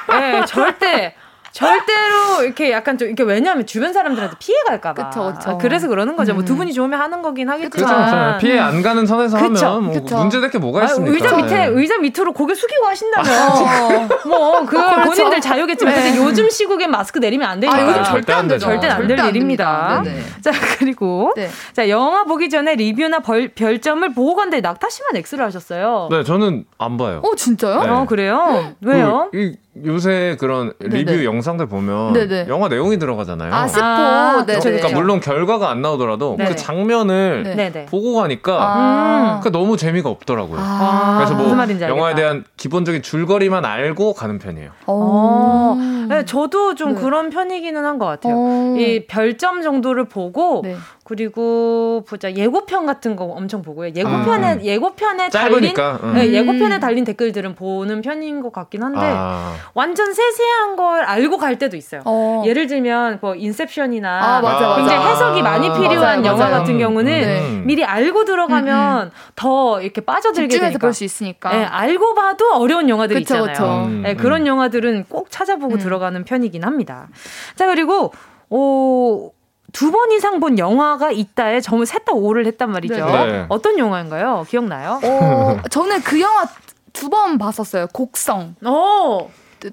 [0.41, 1.15] 네, 절대
[1.51, 5.09] 절대로 이렇게 약간 좀 이렇게 왜냐하면 주변 사람들한테 피해 갈까봐.
[5.09, 5.49] 그쵸, 그쵸.
[5.51, 6.33] 아, 그래서 그러는 거죠.
[6.33, 6.41] 뭐 음.
[6.41, 7.69] 뭐두 분이 좋으면 하는 거긴 하겠지만.
[7.69, 8.37] 그쵸, 그쵸.
[8.39, 10.17] 피해 안 가는 선에서 그쵸, 하면 뭐 그쵸.
[10.17, 11.13] 문제될 게 뭐가 있습니까?
[11.13, 11.65] 의자 밑에 네.
[11.67, 15.09] 의자 밑으로 고개 숙이고 하신다면 뭐 그걸 그렇죠.
[15.09, 16.03] 본인들 자유겠지만 네.
[16.03, 17.77] 근데 요즘 시국에 마스크 내리면 안 되니까.
[17.77, 18.65] 아, 요즘 절대 안 되죠.
[18.65, 20.03] 절대 안될 일입니다.
[20.41, 21.49] 자 그리고 네.
[21.73, 26.07] 자 영화 보기 전에 리뷰나 벌, 별점을 보고 간데 낙타 씨만 X를 하셨어요.
[26.11, 27.21] 네, 저는 안 봐요.
[27.23, 27.83] 어 진짜요?
[27.83, 27.89] 네.
[27.89, 28.73] 어 그래요?
[28.81, 29.29] 왜요?
[29.31, 31.23] 그, 이, 요새 그런 리뷰 네네.
[31.23, 32.47] 영상들 보면 네네.
[32.49, 33.53] 영화 내용이 들어가잖아요.
[33.53, 33.85] 아, 스포.
[33.85, 36.49] 아, 네, 그러니까 물론 결과가 안 나오더라도 네네.
[36.49, 37.43] 그 장면을.
[37.89, 39.39] 보고 가니까 아.
[39.41, 40.59] 그러니까 너무 재미가 없더라고요.
[40.61, 41.15] 아.
[41.17, 41.49] 그래서 뭐
[41.87, 44.71] 영화에 대한 기본적인 줄거리만 알고 가는 편이에요.
[44.87, 45.77] 어.
[46.09, 47.01] 네, 저도 좀 네.
[47.01, 48.33] 그런 편이기는 한 것 같아요.
[48.35, 48.75] 어.
[48.77, 50.75] 이 별점 정도를 보고 네.
[51.11, 53.89] 그리고 보자 예고편 같은 거 엄청 보고요.
[53.93, 54.63] 예고편에 음.
[54.63, 56.13] 예고편에 달린 음.
[56.13, 59.53] 네, 예고편에 달린 댓글들은 보는 편인 것 같긴 한데 아.
[59.73, 62.01] 완전 세세한 걸 알고 갈 때도 있어요.
[62.05, 62.43] 어.
[62.45, 65.09] 예를 들면 뭐 인셉션이나 아, 맞아, 굉장히 맞아.
[65.09, 66.59] 해석이 많이 필요한 맞아요, 영화 맞아요.
[66.59, 67.57] 같은 경우는 음.
[67.57, 67.61] 네.
[67.65, 69.11] 미리 알고 들어가면 음, 음.
[69.35, 71.49] 더 이렇게 빠져들게 되니까 볼수 있으니까.
[71.49, 73.83] 네, 알고 봐도 어려운 영화들이 그쵸, 있잖아요.
[73.83, 74.01] 그쵸.
[74.03, 77.09] 네, 그런 영화들은 꼭 찾아보고 들어가는 편이긴 합니다.
[77.57, 78.13] 자 그리고
[78.49, 79.33] 오
[79.73, 83.05] 두 번 이상 본 영화가 있다에 점을 셋 다 오를 했단 말이죠.
[83.05, 83.25] 네.
[83.25, 83.45] 네.
[83.49, 84.45] 어떤 영화인가요?
[84.49, 84.99] 기억나요?
[85.03, 86.45] 어, 저는 그 영화
[86.93, 87.87] 두 번 봤었어요.
[87.93, 88.55] 곡성.
[88.65, 89.29] 어.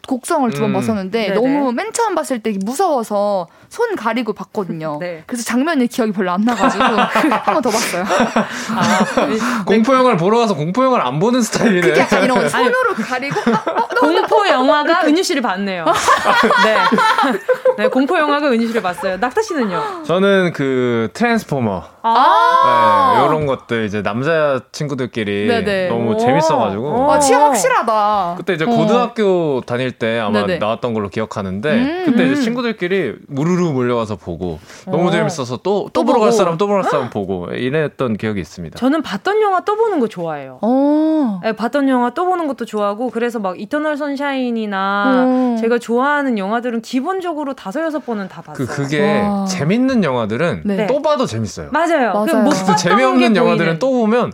[0.06, 0.72] 곡성을 두번 음.
[0.74, 1.34] 봤었는데 네네.
[1.34, 4.98] 너무 맨 처음 봤을 때 무서워서 손 가리고 봤거든요.
[5.00, 5.22] 네.
[5.26, 8.04] 그래서 장면이 기억이 별로 안 나가지고 한 번 더 봤어요.
[8.04, 11.80] 아, 공포 영화를 보러 가서 공포 영화를 안 보는 스타일이네.
[11.80, 15.86] 그게 약간 이런 손으로 가리고 아, 어, 공포 영화가 은유 씨를 봤네요.
[15.86, 16.76] 네.
[17.78, 19.18] 네, 공포 영화가 은유 씨를 봤어요.
[19.18, 20.02] 낙타 씨는요?
[20.04, 21.84] 저는 그 트랜스포머.
[22.02, 25.88] 아~ 네, 이런 것들 이제 남자 친구들끼리 네네.
[25.88, 27.12] 너무 재밌어가지고.
[27.12, 28.34] 아, 취향 확실하다.
[28.38, 30.58] 그때 이제 고등학교 다닐 때 아마 네네.
[30.58, 32.42] 나왔던 걸로 기억하는데 음, 그때 이제 음.
[32.42, 35.10] 친구들끼리 무르르 몰려와서 보고 너무 어.
[35.12, 38.76] 재밌어서 또또 보러 갈 사람 또 보러 갈 사람 보고 이랬던 기억이 있습니다.
[38.76, 40.58] 저는 봤던 영화 또 보는 거 좋아해요.
[40.62, 41.40] 어.
[41.44, 45.56] 네, 봤던 영화 또 보는 것도 좋아하고 그래서 막 이터널 선샤인이나 음.
[45.60, 48.66] 제가 좋아하는 영화들은 기본적으로 다섯 여섯 번은 다 봤어요.
[48.66, 49.44] 그 그게 와.
[49.46, 50.86] 재밌는 영화들은 네.
[50.86, 51.70] 또 봐도 재밌어요.
[51.72, 52.12] 맞아요.
[52.12, 52.48] 맞아요.
[52.66, 54.32] 그 재미없는 영화들은 또 보면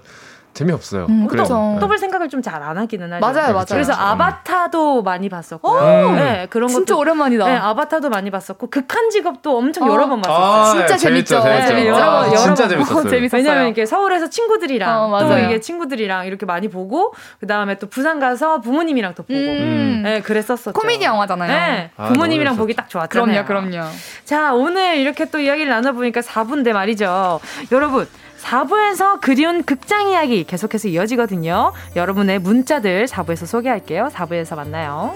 [0.55, 1.07] 재미없어요.
[1.09, 1.77] 음, 그렇죠.
[1.81, 3.21] 또볼 생각을 좀 잘 안 하기는 하죠.
[3.21, 3.65] 맞아요, 맞아요.
[3.69, 3.99] 그래서 음.
[3.99, 6.17] 아바타도 많이 봤었고, 음.
[6.17, 7.45] 네, 그런 거 진짜 오랜만이다.
[7.47, 9.93] 네, 아바타도 많이 봤었고, 극한 직업도 엄청 어.
[9.93, 10.45] 여러 번 봤었어요.
[10.45, 11.41] 아, 진짜 재밌죠.
[11.43, 11.75] 재밌죠.
[11.75, 13.09] 네, 여러 번, 여러 진짜 재밌었어요.
[13.09, 13.43] 재밌었어요.
[13.43, 18.21] 왜냐면 이게 서울에서 친구들이랑 어, 또 이게 친구들이랑 이렇게 많이 보고, 그 다음에 또 부산
[18.21, 20.01] 가서 부모님이랑 또 보고, 음.
[20.05, 20.73] 네, 그랬었었죠.
[20.73, 21.49] 코미디 영화잖아요.
[21.49, 23.45] 네, 아, 부모님이랑 보기 딱 좋았잖아요.
[23.45, 23.89] 그럼요, 그럼요.
[24.25, 27.41] 자, 오늘 이렇게 또 이야기를 나눠보니까 4분인데 말이죠.
[27.73, 28.07] 여러분.
[28.45, 31.73] 4부에서 그리운 극장 이야기 계속해서 이어지거든요.
[31.97, 34.11] 여러분의 문자들 4부에서 소개할게요.
[34.13, 35.15] 4부에서 만나요.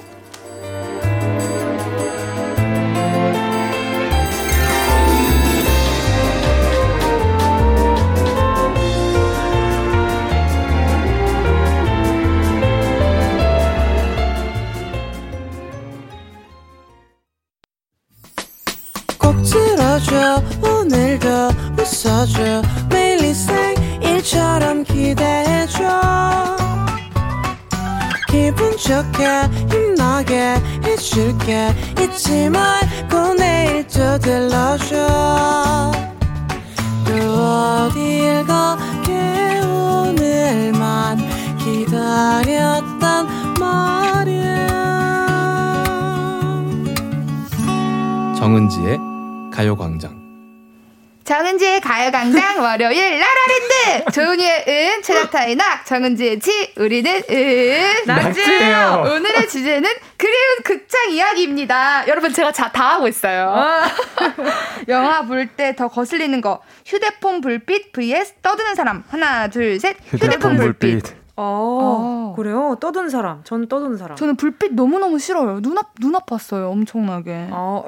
[52.80, 54.12] 월요일 라라랜드!
[54.12, 58.04] 조은이의 은 최낙타의 낙 정은지의 지 우리는 은.
[58.06, 59.02] 낙지예요.
[59.16, 62.04] 오늘의 주제는 그리운 극장 이야기입니다.
[62.06, 63.50] 여러분 제가 자, 다 하고 있어요.
[63.52, 63.90] 아.
[64.86, 69.02] 영화 볼 때 더 거슬리는 거 휴대폰 불빛 vs 떠드는 사람.
[69.10, 69.96] 하나 둘 셋.
[70.10, 70.90] 휴대폰, 휴대폰 불빛.
[71.02, 71.16] 불빛.
[71.40, 72.76] 어, 어, 그래요?
[72.80, 73.42] 떠든 사람.
[73.44, 74.16] 저는 떠든 사람.
[74.16, 75.60] 저는 불빛 너무너무 싫어요.
[75.60, 76.70] 눈, 아, 눈 아팠어요.
[76.72, 77.48] 엄청나게.
[77.52, 77.84] 어,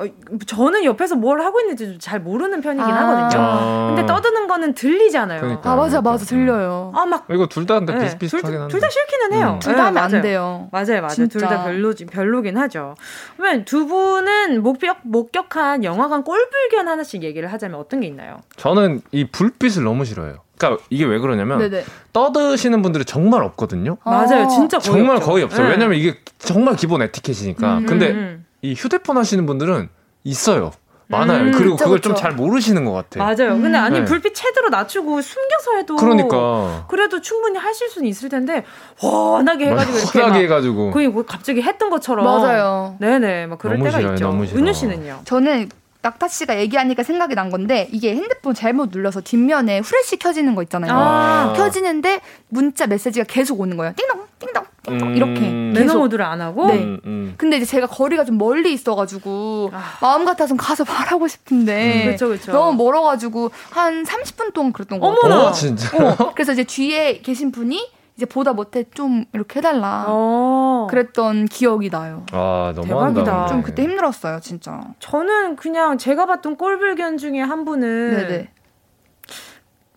[0.47, 3.43] 저는 옆에서 뭘 하고 있는지 잘 모르는 편이긴 아~ 하거든요.
[3.43, 5.41] 아~ 근데 떠드는 거는 들리잖아요.
[5.41, 6.25] 그러니까, 아, 맞아, 맞아.
[6.25, 6.93] 들려요.
[6.95, 7.27] 아, 막.
[7.31, 8.71] 이거 둘 다 근데 네, 비슷비슷하긴 한데.
[8.73, 9.55] 둘 다 싫기는 해요.
[9.55, 9.59] 음.
[9.59, 10.69] 둘다 네, 하면 안 돼요.
[10.71, 11.27] 맞아요, 맞아요.
[11.29, 12.95] 둘 다 별로, 별로긴 하죠.
[13.37, 18.39] 그러면 두 분은 목격, 목격한 영화관 꼴불견 하나씩 얘기를 하자면 어떤 게 있나요?
[18.57, 20.37] 저는 이 불빛을 너무 싫어해요.
[20.61, 21.85] 그러니까 이게 왜 그러냐면 네네.
[22.13, 23.97] 떠드시는 분들이 정말 없거든요.
[24.05, 25.29] 아~ 맞아요, 진짜 거의 정말 없죠.
[25.31, 25.67] 거의 없어요.
[25.67, 25.73] 네.
[25.73, 27.79] 왜냐면 이게 정말 기본 에티켓이니까.
[27.79, 28.47] 음, 근데 음, 음.
[28.63, 29.89] 이 휴대폰 하시는 분들은
[30.25, 30.73] 있어요.
[31.09, 31.43] 많아요.
[31.45, 33.25] 음, 그리고 그걸 좀 잘 모르시는 것 같아요.
[33.25, 33.61] 맞아요.
[33.61, 34.05] 근데 아니 네.
[34.05, 38.65] 불빛 최대로 낮추고 숨겨서 해도 그러니까 그래도 충분히 하실 수는 있을 텐데
[39.03, 42.95] 워낙게 해가지고 이렇게 워낙에 해가지고 거의 뭐 갑자기 했던 것처럼 맞아요.
[43.01, 44.57] 네네 막 그럴 때가 싫어요, 있죠.
[44.57, 45.21] 은유 씨는요?
[45.25, 45.69] 저는
[46.03, 50.93] 낙타 씨가 얘기하니까 생각이 난 건데 이게 핸드폰 잘못 눌러서 뒷면에 후레쉬 켜지는 거 있잖아요.
[50.93, 53.93] 아~ 켜지는데 문자 메시지가 계속 오는 거예요.
[53.97, 56.69] 띵동 띵동 띵동 음~ 이렇게 매너 모드를 안 하고.
[56.69, 56.79] 네.
[56.79, 57.35] 음, 음.
[57.37, 62.53] 근데 이제 제가 거리가 좀 멀리 있어가지고 아~ 마음 같아서 가서 말하고 싶은데 그쵸, 그쵸.
[62.53, 65.17] 너무 멀어가지고 한 30분 동안 그랬던 거예요.
[65.23, 65.95] 어머나 어, 진짜.
[65.99, 70.05] 어, 그래서 이제 뒤에 계신 분이 이제 보다 못해 좀 이렇게 해달라.
[70.07, 70.87] 어.
[70.91, 72.27] 그랬던 기억이 나요.
[72.33, 73.25] 아 너무한다.
[73.25, 73.47] 대박이다.
[73.47, 74.79] 좀 그때 힘들었어요, 진짜.
[74.99, 78.51] 저는 그냥 제가 봤던 꼴불견 중에 한 분은 네네.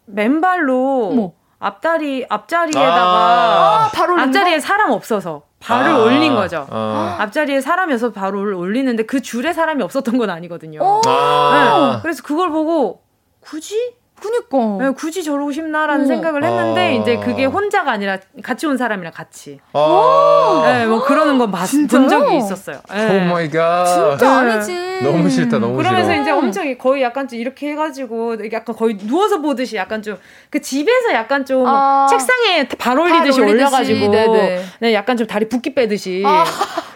[0.05, 1.31] 맨발로 어머.
[1.59, 6.65] 앞다리 앞자리에다가 아, 바로 앞자리에 사람 없어서 발을 아, 올린 거죠.
[6.69, 7.17] 아.
[7.19, 10.79] 앞자리에 사람이어서 발을 올리는데 그 줄에 사람이 없었던 건 아니거든요.
[10.79, 11.99] 네.
[12.01, 13.01] 그래서 그걸 보고
[13.41, 14.77] 굳이 그니까.
[14.79, 16.07] 네, 굳이 저러고 싶나라는 어.
[16.07, 16.89] 생각을 했는데, 아.
[16.91, 19.59] 이제 그게 혼자가 아니라 같이 온 사람이랑 같이.
[19.73, 20.61] 아.
[20.65, 22.79] 네, 뭐 그러는 건본 적이 있었어요.
[22.89, 23.21] 네.
[23.27, 23.85] oh my god.
[23.85, 24.51] 진짜 네.
[24.51, 25.03] 아니지.
[25.03, 26.21] 너무 싫다, 너무 그러면서 싫어.
[26.21, 30.17] 이제 엄청 거의 약간 좀 이렇게 해가지고, 약간 거의 누워서 보듯이 약간 좀,
[30.49, 32.07] 그 집에서 약간 좀 아.
[32.09, 34.63] 책상에 발 올리듯이 발 올려가지고, 네네.
[34.79, 36.23] 네, 약간 좀 다리 붓기 빼듯이.
[36.25, 36.45] 아.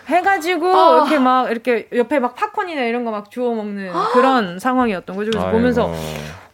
[0.07, 0.95] 해가지고, 아.
[0.95, 5.31] 이렇게 막, 이렇게 옆에 막 팝콘이나 이런 거 막 주워 먹는 그런 상황이었던 거죠.
[5.31, 5.57] 그래서 아이고.
[5.57, 5.91] 보면서,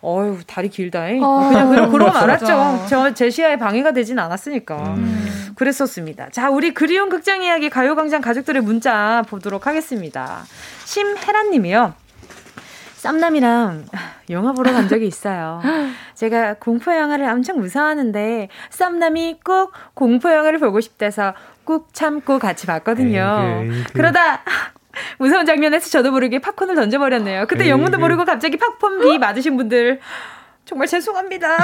[0.03, 1.23] 어휴 다리 길다잉.
[1.23, 1.49] 어.
[1.49, 2.85] 그냥 그러, 그러고 말았죠.
[2.89, 4.75] 저 제 시야에 방해가 되진 않았으니까.
[4.95, 5.53] 음.
[5.55, 6.29] 그랬었습니다.
[6.31, 10.43] 자, 우리 그리운 극장 이야기 가요광장 가족들의 문자 보도록 하겠습니다.
[10.85, 11.93] 심혜란님이요.
[12.97, 13.85] 썸남이랑
[14.29, 15.61] 영화 보러 간 적이 있어요.
[16.15, 21.33] 제가 공포 영화를 엄청 무서워하는데 썸남이 꼭 공포 영화를 보고 싶대서
[21.65, 23.59] 꾹 참고 같이 봤거든요.
[23.61, 23.83] 에이, 에이, 에이.
[23.93, 24.41] 그러다
[25.17, 27.47] 무서운 장면에서 저도 모르게 팝콘을 던져버렸네요.
[27.47, 29.99] 그때 영문도 모르고 갑자기 팝콘비 맞으신 분들
[30.65, 31.57] 정말 죄송합니다.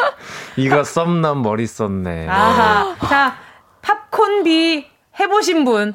[0.56, 2.28] 이거 썸남 머리 썼네.
[2.28, 2.96] 아하.
[3.08, 3.36] 자,
[3.82, 4.86] 팝콘비
[5.18, 5.94] 해보신 분.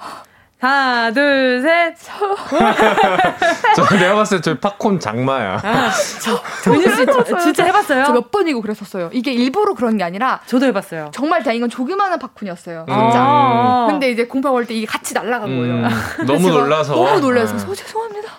[0.62, 1.96] 하나, 둘, 셋.
[3.76, 5.60] 저 내가 봤을 때 저 팝콘 장마야.
[5.64, 5.90] 아,
[6.22, 7.06] 저, 은유 씨
[7.42, 8.06] 진짜 해봤어요?
[8.06, 9.10] 저 몇 번이고 그랬었어요.
[9.14, 10.40] 이게 일부러 그런 게 아니라.
[10.46, 11.10] 저도 해봤어요.
[11.14, 12.86] 정말 다행인 건 조그마한 팝콘이었어요.
[12.88, 13.86] 진짜.
[13.86, 13.88] 음.
[13.92, 15.74] 근데 이제 공파 올 때 이게 같이 날아간 거예요.
[15.74, 15.90] 음,
[16.28, 16.94] 너무 놀라서.
[16.96, 17.58] 너무 놀라서.
[17.58, 17.64] 네.
[17.72, 18.30] 어, 죄송합니다.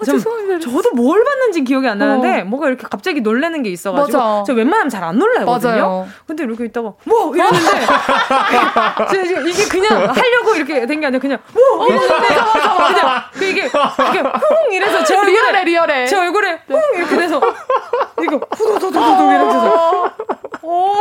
[0.00, 0.58] 어, 죄송합니다.
[0.60, 2.44] 저도 뭘 봤는지 기억이 안 나는데, 어.
[2.46, 4.18] 뭐가 이렇게 갑자기 놀래는 게 있어가지고.
[4.18, 4.42] 맞아.
[4.46, 5.70] 저 웬만하면 잘 안 놀라거든요.
[5.72, 6.08] 맞아요.
[6.26, 7.34] 근데 이렇게 있다가, 뭐!
[7.36, 7.70] 이러는데.
[9.48, 11.67] 이게 그냥 하려고 이렇게 된 게 아니라 그냥, 뭐!
[12.88, 14.72] 그냥, 그 이게, 이게, 쿵!
[14.72, 15.32] 이래서 제 얼굴에.
[15.32, 16.06] 리얼해, 리얼해.
[16.06, 16.80] 제 얼굴에, 쿵!
[16.96, 17.40] 이렇게 돼서.
[18.22, 20.10] 이거, 후두두두두 이렇게 해서.
[20.62, 20.92] 오.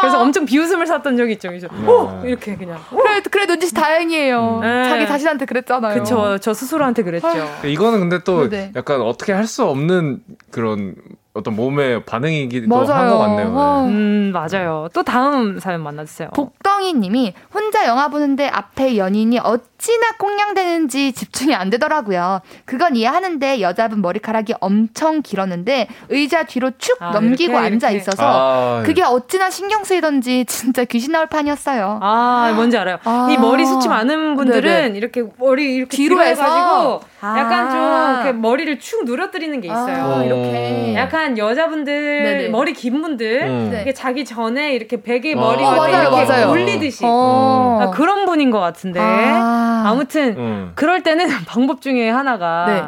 [0.00, 1.48] 그래서 엄청 비웃음을 샀던 적이 있죠.
[1.48, 1.86] 그래서 네.
[1.86, 2.20] 오!
[2.24, 2.78] 이렇게 그냥.
[2.90, 4.58] 그래, 그래, 눈치 다행이에요.
[4.62, 4.84] 네.
[4.88, 5.98] 자기 자신한테 그랬잖아요.
[6.02, 6.38] 그쵸.
[6.40, 7.28] 저 스스로한테 그랬죠.
[7.64, 8.72] 이거는 근데 또 네네.
[8.76, 10.20] 약간 어떻게 할 수 없는
[10.52, 10.94] 그런
[11.34, 13.48] 어떤 몸의 반응이기도 한 것 같네요.
[13.48, 13.88] 네.
[13.90, 14.88] 음, 맞아요.
[14.92, 16.28] 또 다음 사연 만나주세요.
[16.34, 22.40] 복덩이 님이 혼자 영화 보는데 앞에 연인이 어찌나 꽁냥대는지 집중이 안 되더라고요.
[22.66, 28.02] 그건 이해하는데 여자분 머리카락이 엄청 길었는데 의자 뒤로 축 아, 넘기고 이렇게, 앉아 이렇게.
[28.02, 28.86] 있어서 아, 예.
[28.86, 31.98] 그게 어찌나 신경 쓰이던지 진짜 귀신 나올 판이었어요.
[32.02, 32.98] 아, 뭔지 알아요.
[33.04, 33.28] 아.
[33.30, 34.98] 이 머리 숱이 많은 분들은 네네.
[34.98, 38.32] 이렇게 머리 이렇게 뒤로 해가지고 약간 좀 아.
[38.32, 40.04] 머리를 축 누러뜨리는 게 있어요.
[40.16, 40.94] 아, 이렇게.
[40.94, 42.48] 약간 약간 여자분들 네네.
[42.48, 43.78] 머리 긴 분들 음.
[43.80, 46.50] 이게 자기 전에 이렇게 베개 머리가 어, 맞아요, 맞아요.
[46.50, 47.78] 올리듯이 어.
[47.80, 49.92] 아, 그런 분인 것 같은데 아.
[49.96, 50.72] 무튼 음.
[50.74, 52.82] 그럴 때는 방법 중에 하나가 네.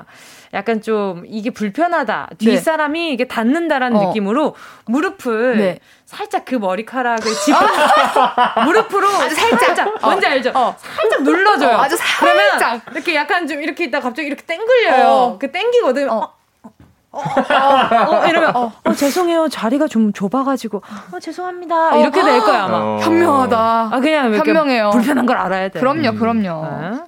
[0.53, 3.13] 약간 좀 이게 불편하다 뒷사람이 네.
[3.13, 4.07] 이게 닿는다라는 어.
[4.09, 4.57] 느낌으로
[4.87, 5.79] 무릎을 네.
[6.05, 7.59] 살짝 그 머리카락을 짚어
[8.65, 10.07] 무릎으로 아주 살짝, 살짝 어.
[10.09, 10.51] 뭔지 알죠?
[10.55, 10.75] 어.
[10.79, 11.77] 살짝 눌러줘요.
[11.77, 15.07] 아주 살짝 그러면 이렇게 약간 좀 이렇게 있다 갑자기 이렇게 땡글려요.
[15.07, 15.39] 어.
[15.39, 16.11] 그 땡기거든.
[16.11, 16.33] 어.
[17.15, 19.49] 어, 어, 어, 이러면 어, 어, 죄송해요.
[19.49, 20.83] 자리가 좀 좁아가지고.
[21.13, 21.97] 어 죄송합니다.
[21.97, 22.77] 이렇게 될 거야 아마.
[22.79, 22.99] 어.
[23.01, 23.89] 현명하다.
[23.93, 24.91] 아 그냥 현명해요.
[24.91, 26.19] 불편한 걸 알아야 돼 그럼요 음.
[26.19, 26.67] 그럼요.
[26.81, 27.01] 네.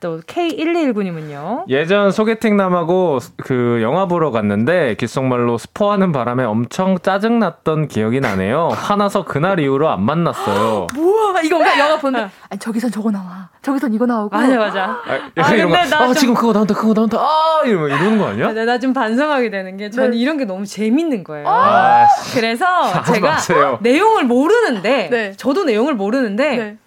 [0.00, 1.64] 또 K1219님은요.
[1.68, 8.68] 예전 소개팅 남하고 그 영화 보러 갔는데 귓속말로 스포하는 바람에 엄청 짜증났던 기억이 나네요.
[8.72, 10.86] 화나서 그날 이후로 안 만났어요.
[10.96, 13.50] 뭐야 이거 영화 보는 아니 저기선 저거 나와.
[13.60, 14.34] 저기선 이거 나오고.
[14.34, 14.84] 맞아 맞아.
[15.06, 18.52] 아, 아 근데 나 아, 지금 그거 나온다 그거 나온다 아 이러면 이러는 거 아니야?
[18.64, 20.16] 나 좀 반성하게 되는 게 저는 네.
[20.16, 21.46] 이런 게 너무 재밌는 거예요.
[21.46, 22.64] 아, 그래서
[23.04, 23.78] 제가 마세요.
[23.82, 25.32] 내용을 모르는데 네.
[25.36, 26.78] 저도 내용을 모르는데 네.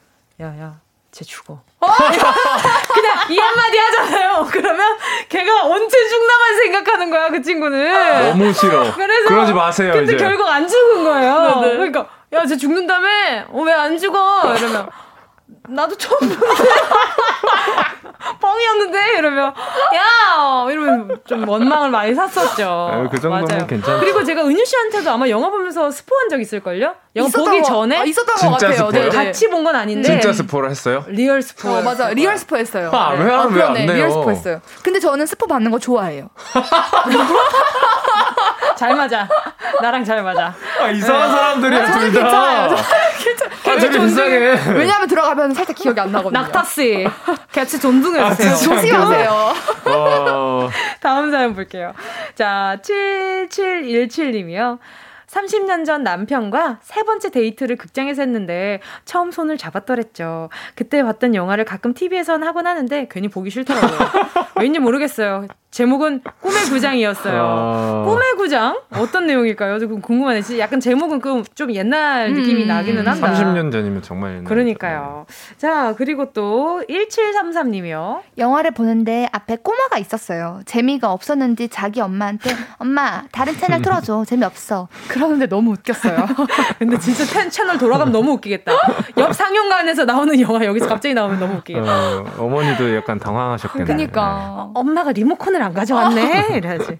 [0.44, 1.62] 야 야 쟤 죽어.
[3.30, 4.48] 이 한마디 하잖아요.
[4.52, 4.98] 그러면
[5.30, 8.30] 걔가 언제 죽나만 생각하는 거야, 그 친구는.
[8.30, 8.94] 너무 싫어.
[8.94, 9.94] 그래서 그러지 마세요.
[9.94, 10.24] 근데 이제.
[10.24, 11.40] 결국 안 죽은 거예요.
[11.62, 11.68] 네네.
[11.68, 11.74] 네.
[11.78, 13.08] 그러니까 야, 쟤 죽는다며?
[13.50, 14.54] 어, 왜 안 죽어?
[14.58, 14.90] 이러면
[15.70, 16.46] 나도 처음 보는데
[18.40, 19.54] 뻥이었는데 이러면
[19.96, 22.90] 야 이러면 좀 원망을 많이 샀었죠.
[23.04, 24.00] 네, 그 정도면 괜찮죠.
[24.00, 26.96] 그리고 제가 은유 씨한테도 아마 영화 보면서 스포한 적 있을걸요?
[27.16, 28.74] 영화 보기 거, 전에 아, 있었던 것 같아요.
[28.74, 28.92] 스포요?
[28.92, 31.06] 네, 같이 본 건 아닌데 진짜 스포를 했어요?
[31.08, 31.70] real 스포.
[31.70, 32.90] 어, 맞아, real 스포 했어요.
[32.94, 33.24] 아, 네.
[33.24, 34.60] 왜안 아, 네, real 스포 했어요.
[34.84, 36.30] 근데 저는 스포 받는 거 좋아해요.
[38.84, 39.30] 잘 맞아.
[39.82, 40.54] 나랑 잘 맞아.
[40.82, 41.36] 아, 이상한 네.
[41.38, 42.68] 사람들이야, 아, 둘 다.
[43.18, 43.58] 괜찮아요.
[43.66, 44.38] 아, 되게 이상해.
[44.76, 46.42] 왜냐하면 들어가면 살짝 기억이 안 나거든요.
[46.42, 47.08] 낙타씨.
[47.54, 48.52] 같이 존중해주세요.
[48.52, 49.54] 아, 조심하세요.
[49.86, 50.70] 어.
[51.00, 51.94] 다음 사연 볼게요.
[52.36, 54.80] 자, 7717님이요.
[55.28, 60.50] 30년 전 남편과 세 번째 데이트를 극장에서 했는데 처음 손을 잡았더랬죠.
[60.76, 64.00] 그때 봤던 영화를 가끔 TV에선 하곤 하는데 괜히 보기 싫더라고요.
[64.60, 65.48] 왠지 모르겠어요.
[65.74, 67.42] 제목은 꿈의 구장이었어요.
[67.42, 68.04] 아...
[68.06, 68.80] 꿈의 구장?
[68.92, 69.80] 어떤 내용일까요?
[69.80, 70.42] 좀 궁금하네.
[70.60, 71.20] 약간 제목은
[71.56, 73.34] 좀 옛날 음, 느낌이 음, 나기는 한다.
[73.34, 74.44] 30년 전이면 정말 옛날.
[74.44, 75.26] 그러니까요.
[75.58, 78.22] 자, 그리고 또 1733님이요.
[78.38, 80.62] 영화를 보는데 앞에 꼬마가 있었어요.
[80.66, 84.26] 재미가 없었는지 자기 엄마한테 엄마, 다른 채널 틀어줘.
[84.26, 84.88] 재미없어.
[85.08, 86.28] 그러는데 너무 웃겼어요.
[86.78, 88.74] 근데 진짜 채널 돌아가면 너무 웃기겠다.
[89.18, 92.18] 옆 상영관에서 나오는 영화 여기서 갑자기 나오면 너무 웃기겠다.
[92.20, 93.88] 어, 어머니도 약간 당황하셨겠네요.
[93.88, 94.68] 그니까.
[94.68, 94.72] 네.
[94.76, 96.50] 엄마가 리모컨을 안 가져왔네.
[96.58, 97.00] 이래야지.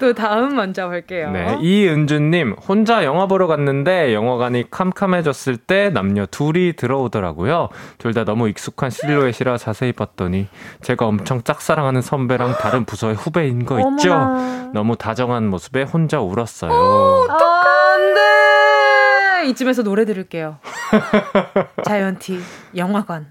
[0.00, 1.30] 또 다음 먼저 볼게요.
[1.30, 7.68] 네, 이은주님 혼자 영화 보러 갔는데 영화관이 캄캄해졌을 때 남녀 둘이 들어오더라고요.
[7.98, 10.48] 둘 다 너무 익숙한 실루엣이라 자세히 봤더니
[10.80, 14.12] 제가 엄청 짝사랑하는 선배랑 다른 부서의 후배인 거 있죠.
[14.12, 14.70] 어머나.
[14.72, 16.70] 너무 다정한 모습에 혼자 울었어요.
[16.72, 19.50] 어, 안돼.
[19.50, 20.58] 이쯤에서 노래 들을게요.
[21.84, 22.40] 자이언티
[22.76, 23.26] 영화관.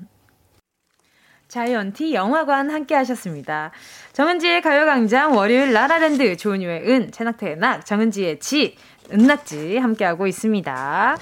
[1.47, 3.71] 자이언티 영화관 함께 하셨습니다.
[4.15, 8.77] 정은지의 가요광장 월요일 라라랜드 조은유의 은, 채낙태의 낙, 정은지의 지,
[9.11, 11.17] 은낙지 함께하고 있습니다.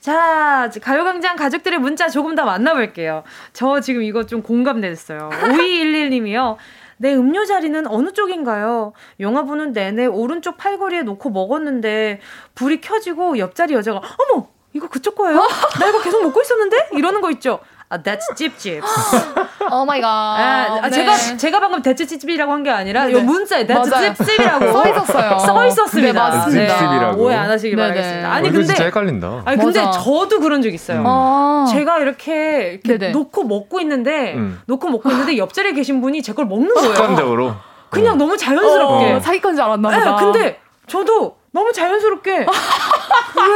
[0.00, 3.24] 자, 가요광장 가족들의 문자 조금 더 만나볼게요.
[3.54, 5.30] 저 지금 이거 좀 공감됐어요.
[5.32, 6.56] 5211님이요.
[6.98, 8.92] 내 음료 자리는 어느 쪽인가요?
[9.20, 12.20] 영화 보는 내내 오른쪽 팔걸이에 놓고 먹었는데
[12.54, 15.38] 불이 켜지고 옆자리 여자가 어머 이거 그쪽 거예요?
[15.80, 17.60] 나 이거 계속 먹고 있었는데 이러는 거 있죠.
[17.88, 18.82] 아, that's 찝찝.
[19.72, 20.08] oh my god.
[20.08, 20.90] 아, 네.
[20.90, 23.22] 제가 제가 방금 that's 찝이라고 한 게 아니라 네, 요 네.
[23.24, 25.38] 문자에 that's 찝찝이라고 써 있었어요.
[25.38, 26.12] 써 있었습니다.
[26.12, 27.12] 네, 맞습니다.
[27.16, 27.88] 오해 안 하시길 네네.
[27.88, 28.32] 바라겠습니다.
[28.32, 29.42] 아니 근데 진짜 헷갈린다.
[29.44, 30.00] 아니 근데 맞아.
[30.00, 31.00] 저도 그런 적 있어요.
[31.00, 31.66] 음.
[31.72, 34.60] 제가 이렇게, 이렇게 놓고 먹고 있는데 음.
[34.66, 36.94] 놓고 먹고 있는데 옆자리에 계신 분이 제 걸 먹는 거예요.
[36.94, 37.54] 습관적으로.
[37.90, 38.16] 그냥 어.
[38.16, 40.16] 너무 자연스럽게 어, 사기꾼 줄 알았나 보다.
[40.16, 42.46] 네, 근데 저도 너무 자연스럽게 왜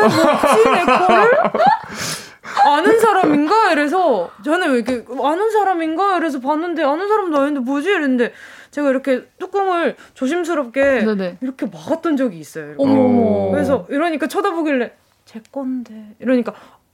[0.09, 1.31] 먹지 내 거를?
[2.65, 3.73] 아는 사람인가?
[3.73, 6.17] 이래서 저는 왜 이렇게 아는 사람인가?
[6.19, 7.89] 이래서 봤는데 아는 사람도 아닌데 뭐지?
[7.89, 8.33] 이랬는데
[8.71, 11.39] 제가 이렇게 뚜껑을 조심스럽게 네네.
[11.41, 12.75] 이렇게 막았던 적이 있어요.
[12.79, 13.51] 어머.
[13.51, 14.93] 그래서 이러니까 쳐다보길래
[15.25, 16.53] 제 건데 이러니까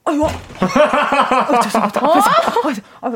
[0.09, 2.07] 아유, 아, 죄송합니다.
[2.07, 2.15] 어?
[2.15, 3.11] 아, 아,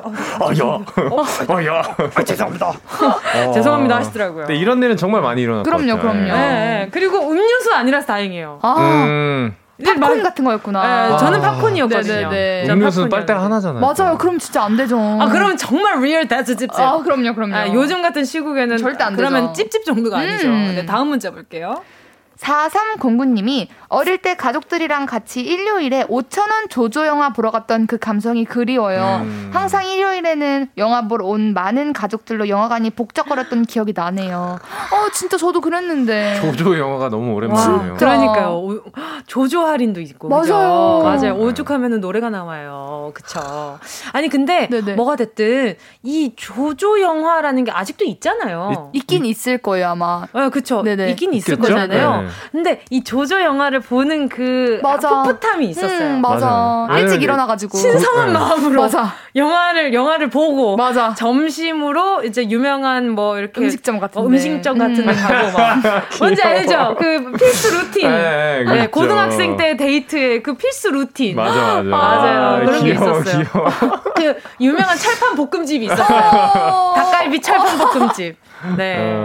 [1.48, 1.82] 아, 야,
[2.14, 2.72] 아, 죄송합니다.
[3.54, 4.46] 죄송합니다 하시더라고요.
[4.46, 6.20] 네, 이런 일은 정말 많이 일어났 그럼요, 그럼요.
[6.24, 6.32] 네.
[6.32, 6.88] 네.
[6.92, 8.58] 그리고 음료수 아니라서 다행이에요.
[8.62, 8.74] 아.
[9.06, 9.56] 음.
[9.84, 11.08] 팝콘 같은 거였구나.
[11.08, 12.30] 네, 저는 팝콘이었거든요.
[12.30, 12.72] 네네네.
[12.72, 13.80] 음료수는 빨대가 하나잖아요.
[13.80, 14.18] 맞아요.
[14.18, 14.98] 그럼 진짜 안 되죠.
[15.20, 16.78] 아, 그럼 정말 real that's 찝찝.
[16.78, 17.54] 아, 그럼요, 그럼요.
[17.54, 19.28] 아, 요즘 같은 시국에는 절대 안 되죠.
[19.28, 20.48] 그러면 찝찝 정도가 아니죠.
[20.48, 20.72] 음.
[20.76, 21.82] 네, 다음 문제 볼게요.
[22.42, 29.20] 4309님이 어릴 때 가족들이랑 같이 일요일에 5천원 조조 영화 보러 갔던 그 감성이 그리워요.
[29.22, 29.50] 음.
[29.52, 34.58] 항상 일요일에는 영화 보러 온 많은 가족들로 영화관이 북적거렸던 기억이 나네요.
[34.58, 36.40] 어, 진짜 저도 그랬는데.
[36.40, 37.94] 조조 영화가 너무 오랜만이에요.
[37.94, 38.80] 그러니까요.
[39.26, 40.28] 조조 할인도 있고.
[40.28, 40.42] 맞아요.
[40.42, 41.02] 그죠?
[41.04, 41.34] 맞아요.
[41.36, 43.12] 오죽하면 노래가 나와요.
[43.14, 43.78] 그쵸.
[44.12, 44.94] 아니, 근데 네네.
[44.94, 48.90] 뭐가 됐든 이 조조 영화라는 게 아직도 있잖아요.
[48.92, 50.26] 있, 긴 있을 거예요, 아마.
[50.32, 50.82] 어, 그쵸.
[50.82, 51.10] 네네.
[51.10, 51.74] 있긴 있을 있겠죠?
[51.74, 52.22] 거잖아요.
[52.22, 52.28] 네.
[52.50, 55.22] 근데 이 조조 영화를 보는 그 맞아.
[55.22, 56.08] 풋풋함이 있었어요.
[56.16, 56.86] 음, 맞아.
[56.88, 56.98] 맞아.
[56.98, 57.24] 일찍 네.
[57.24, 58.32] 일어나가지고 신성한 네.
[58.32, 59.12] 마음으로 맞아.
[59.34, 61.14] 영화를 영화를 보고 맞아.
[61.14, 65.14] 점심으로 이제 유명한 뭐 이렇게 음식점 같은 어, 음식점 같은 데 음.
[65.16, 65.78] 가고 막
[66.20, 66.96] 뭔지 알죠?
[66.98, 68.08] 그 필수 루틴.
[68.10, 68.80] 네, 그렇죠.
[68.80, 71.36] 네, 고등학생 때 데이트의 그 필수 루틴.
[71.36, 71.82] 맞아 맞아.
[72.02, 72.42] 맞아요.
[72.42, 73.44] 아, 그런 귀여워, 게 있었어요.
[74.14, 76.92] 그 유명한 철판 볶음집이 있었어요.
[76.96, 78.36] 닭갈비 철판 볶음집.
[78.76, 79.24] 네.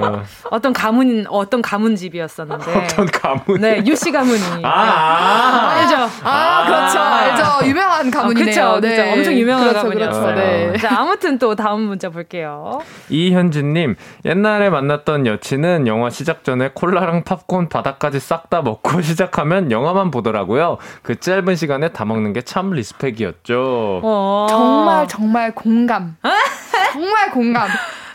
[0.49, 0.59] 어.
[0.59, 2.71] 떤 가문 어떤 가문 집이었었는데.
[2.85, 3.61] 어떤 가문?
[3.61, 4.41] 네, 유씨 가문이.
[4.63, 5.95] 아, 아, 알죠.
[6.23, 6.99] 아, 아, 그렇죠.
[6.99, 7.67] 알죠.
[7.69, 8.63] 유명한 가문이네요.
[8.65, 8.87] 아, 그렇죠.
[8.87, 9.13] 네.
[9.13, 10.35] 엄청 유명한 그렇죠, 가문이었어요.
[10.35, 10.41] 그렇죠.
[10.71, 10.77] 네.
[10.79, 12.81] 자, 아무튼 또 다음 문자 볼게요.
[13.09, 19.71] 이현진 님, 옛날에 만났던 여친은 영화 시작 전에 콜라랑 팝콘 바닥까지 싹 다 먹고 시작하면
[19.71, 20.77] 영화만 보더라고요.
[21.03, 24.01] 그 짧은 시간에 다 먹는 게 참 리스펙이었죠.
[24.03, 24.47] 어.
[24.49, 26.15] 정말 정말 공감.
[26.93, 27.67] 정말 공감.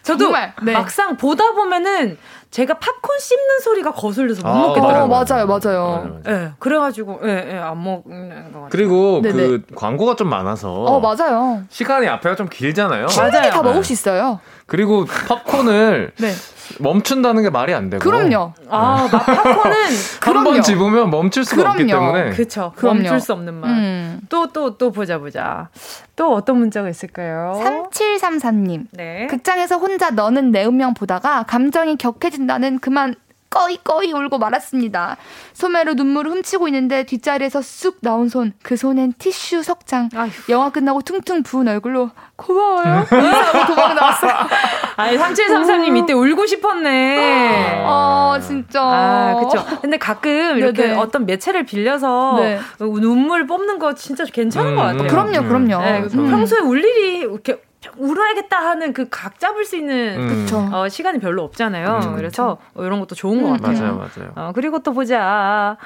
[0.03, 0.73] 저도 정말, 네.
[0.73, 2.19] 막상 보다 보면은
[2.51, 5.05] 제가 팝콘 씹는 소리가 거슬려서 못 아, 먹겠더라고요.
[5.05, 6.21] 어, 맞아요, 맞아요.
[6.27, 8.69] 예, 네, 그래가지고 예, 예, 안 먹는 것 같아요.
[8.71, 9.35] 그리고 네네.
[9.35, 10.71] 그 광고가 좀 많아서.
[10.71, 11.63] 어, 맞아요.
[11.71, 13.07] 시간이 앞에가 좀 길잖아요.
[13.07, 14.41] 충분히 다 먹을 수 있어요.
[14.67, 16.33] 그리고 팝콘을 네.
[16.79, 18.03] 멈춘다는 게 말이 안 되고.
[18.03, 18.53] 그럼요.
[18.69, 19.75] 아, 팝콘은
[20.23, 21.73] 한번 집으면 멈출 수가 그럼요.
[21.75, 22.31] 없기 때문에.
[22.31, 22.73] 그렇죠.
[22.81, 23.71] 멈출 수 없는 말.
[23.71, 24.21] 음.
[24.29, 25.69] 또, 또, 또 보자, 보자.
[26.17, 27.61] 또 어떤 문자가 있을까요?
[27.91, 28.87] 3733님.
[28.93, 29.27] 네.
[29.29, 33.15] 극장에서 혼자 너는 내 운명 보다가 감정이 격해진다는 그만
[33.53, 35.19] 꺼이 꺼이 울고 말았습니다.
[35.53, 40.09] 소매로 눈물을 훔치고 있는데 뒷자리에서 쑥 나온 손, 그 손엔 티슈 석장.
[40.15, 40.31] 아휴.
[40.49, 43.05] 영화 끝나고 퉁퉁 부은 얼굴로 고마워요.
[43.13, 44.33] 인사하고 도망 나왔어요.
[44.97, 47.85] 아니, 3733님 이때 울고 싶었네.
[47.87, 48.81] 아, 진짜.
[48.83, 49.65] 아, 그쵸.
[49.83, 50.95] 근데 가끔 이렇게 네네.
[50.97, 52.59] 어떤 매체를 빌려서 네.
[52.79, 55.09] 눈물 뽑는 거 진짜 괜찮은 음, 것 같아요.
[55.09, 55.85] 그럼요, 그럼요.
[55.85, 56.31] 네, 음.
[56.31, 57.61] 평소에 울 일이 이렇게
[57.97, 60.73] 울어야겠다 하는 그 각 잡을 수 있는 음.
[60.73, 62.01] 어, 시간이 별로 없잖아요.
[62.05, 62.17] 음.
[62.17, 63.79] 그래서 어, 이런 것도 좋은 것 음, 같아요.
[63.97, 64.33] 맞아요, 맞아요.
[64.37, 65.77] 어, 그리고 또 보자.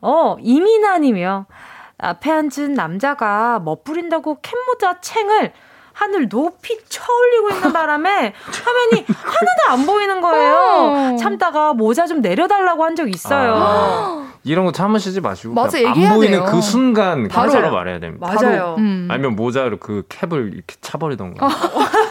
[0.00, 1.46] 어, 이민아님이요.
[1.98, 5.52] 앞에 앉은 남자가 멋부린다고 캔모자 챙을
[6.00, 10.54] 하늘 높이 쳐올리고 있는 바람에 화면이 하나도 안 보이는 거예요.
[10.54, 11.16] 어.
[11.18, 13.54] 참다가 모자 좀 내려달라고 한 적 있어요.
[13.56, 14.26] 아.
[14.42, 16.44] 이런 거 참으시지 마시고 맞아, 안 보이는 돼요.
[16.50, 18.26] 그 순간 바로 말해야 됩니다.
[18.26, 18.74] 맞아요.
[18.78, 19.06] 음.
[19.10, 21.46] 아니면 모자로 그 캡을 이렇게 차버리던가.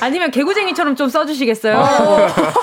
[0.00, 1.76] 아니면 개구쟁이처럼 좀 써주시겠어요?
[1.76, 2.16] 어.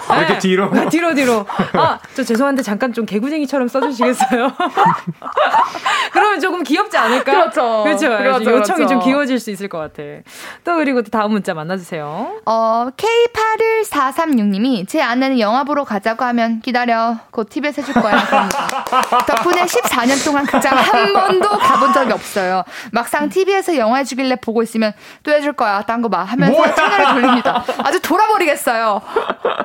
[0.09, 0.17] 네.
[0.19, 0.69] 이렇게 뒤로?
[0.71, 1.45] 네, 뒤로, 뒤로.
[1.73, 4.51] 아, 저 죄송한데 잠깐 좀 개구쟁이처럼 써주시겠어요?
[6.13, 7.31] 그러면 조금 귀엽지 않을까?
[7.31, 7.83] 그렇죠.
[7.83, 8.09] 그렇죠.
[8.09, 8.51] 그렇죠.
[8.51, 8.87] 요청이 그렇죠.
[8.87, 10.03] 좀 귀여워질 수 있을 것 같아.
[10.63, 12.41] 또 그리고 또 다음 문자 만나주세요.
[12.45, 17.17] 어, K81436님이 제 아내는 영화 보러 가자고 하면 기다려.
[17.31, 18.15] 곧 TV에서 해줄 거야.
[19.27, 22.63] 덕분에 14년 동안 극장 한 번도 가본 적이 없어요.
[22.91, 25.81] 막상 TV에서 영화 해주길래 보고 있으면 또 해줄 거야.
[25.81, 26.23] 딴 거 봐.
[26.23, 27.63] 하면서 채널을 돌리 돌립니다.
[27.83, 29.01] 아주 돌아버리겠어요.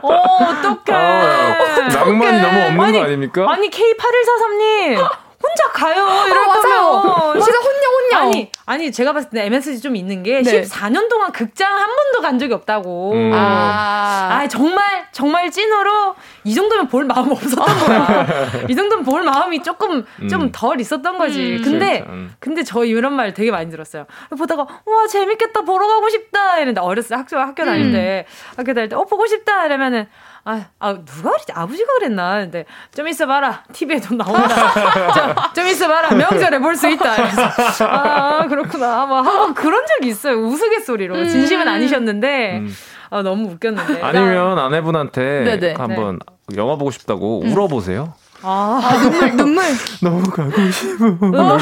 [0.03, 0.93] 어, 어떡해.
[0.99, 3.47] 아, 낭만이 너무 없는 아니, 거 아닙니까?
[3.51, 5.09] 아니, K8143님.
[5.43, 6.27] 혼자 가요.
[6.27, 7.41] 이럴 어, 맞아요.
[7.41, 8.19] 진짜 혼녀 혼녀.
[8.19, 10.63] 아니 아니 제가 봤을 때 MSG 좀 있는 게 네.
[10.63, 13.13] 14년 동안 극장 한 번도 간 적이 없다고.
[13.15, 13.33] 음.
[13.35, 14.29] 아.
[14.43, 16.15] 아 정말 정말 찐으로
[16.45, 18.27] 이 정도면 볼 마음 없었던 거야.
[18.69, 20.29] 이 정도면 볼 마음이 조금 음.
[20.29, 21.57] 좀덜 있었던 거지.
[21.57, 21.63] 음.
[21.63, 22.35] 근데 음.
[22.39, 24.07] 근데 저 이런 말 되게 많이 들었어요.
[24.37, 28.53] 보다가 와 재밌겠다 보러 가고 싶다 이랬는데 어렸을 때 학교 학교 다닐 때 음.
[28.59, 30.07] 학교 다닐 때 어 보고 싶다 이러면은
[30.45, 31.53] 아, 아 누가 그랬지?
[31.53, 32.39] 아버지가 그랬나?
[32.41, 32.65] 근데
[32.95, 33.63] 좀 있어 봐라.
[33.73, 34.73] TV에도 나온다.
[35.13, 36.11] 좀, 좀 있어 봐라.
[36.15, 37.17] 명절에 볼 수 있다.
[37.17, 39.05] 그래서 아 그렇구나.
[39.07, 40.37] 막 한번 그런 적이 있어요.
[40.39, 41.15] 우스갯소리로.
[41.17, 41.29] 음.
[41.29, 42.75] 진심은 아니셨는데 음.
[43.11, 44.01] 아 너무 웃겼는데.
[44.03, 45.75] 아니면 아내분한테 네네.
[45.75, 46.19] 한번
[46.49, 46.57] 네.
[46.57, 47.53] 영화 보고 싶다고 음.
[47.53, 48.15] 울어보세요.
[48.43, 49.65] 아, 아, 눈물, 눈물.
[50.03, 51.05] 너무 가고 싶어.
[51.05, 51.59] 너무,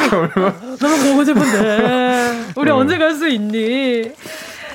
[0.79, 2.53] 너무 보고 싶은데.
[2.55, 2.71] 우리 네.
[2.71, 4.13] 언제 갈 수 있니?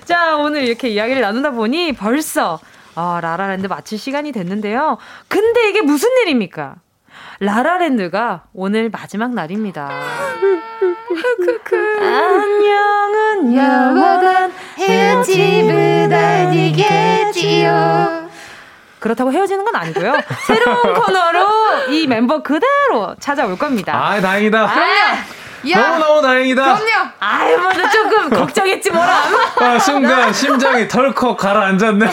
[0.04, 2.60] 자, 오늘 이렇게 이야기를 나누다 보니 벌써
[2.96, 4.98] 아, 라라랜드 마칠 시간이 됐는데요.
[5.28, 6.76] 근데 이게 무슨 일입니까?
[7.40, 9.90] 라라랜드가 오늘 마지막 날입니다.
[12.02, 17.84] 안녕은 영원한 헤어짐을 알리겠지요.
[19.00, 20.14] 그렇다고 헤어지는 건 아니고요.
[20.48, 23.94] 새로운 코너로 이 멤버 그대로 찾아올 겁니다.
[23.96, 24.62] 아, 다행이다.
[24.64, 25.16] 아,
[25.72, 26.62] 너무 너무 다행이다.
[26.62, 27.10] 그럼요.
[27.20, 29.24] 아유, 뭐, 조금 걱정했지 뭐라.
[29.60, 32.08] 아, 순간 심장이 덜컥 가라앉았네.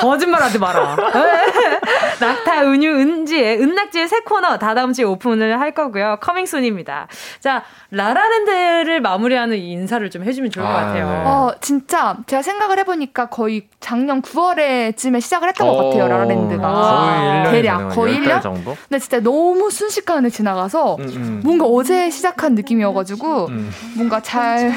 [0.00, 0.96] 거짓말 하지 마라.
[2.20, 3.11] 낙타, 은유, 은
[3.42, 6.18] 지의, 은낙지의 새 코너 다다음 주에 오픈을 할 거고요.
[6.20, 7.08] 커밍순입니다.
[7.40, 11.06] 자, 라라랜드를 마무리하는 이 인사를 좀 해주면 좋을 것 아, 같아요.
[11.08, 11.16] 네.
[11.24, 16.08] 어, 진짜 제가 생각을 해보니까 거의 작년 9월에쯤에 시작을 했던 것 같아요.
[16.08, 16.72] 라라랜드가.
[16.72, 18.76] 거의 1년 대략 거의 1년 정도?
[18.88, 21.40] 근데 진짜 너무 순식간에 지나가서 음, 음.
[21.44, 23.70] 뭔가 어제 시작한 느낌이 느낌이어가지고 음.
[23.96, 24.72] 뭔가 잘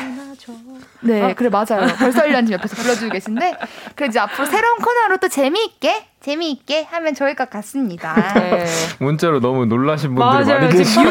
[1.01, 1.33] 네, 어?
[1.35, 1.87] 그래 맞아요.
[1.99, 3.57] 벌써 1년 옆에서 불러주고 계신데
[3.95, 8.15] 그래 이제 앞으로 새로운 코너로 또 재미있게 재미있게 하면 좋을 것 같습니다.
[8.33, 8.65] 네.
[8.97, 10.59] 문자로 너무 놀라신 분들이 맞아요.
[10.59, 11.03] 많이 계시요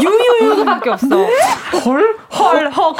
[0.00, 1.08] 유유 유유밖에 없어.
[1.08, 1.28] 네?
[1.84, 2.16] 헐?
[2.30, 2.96] 헐, 헉,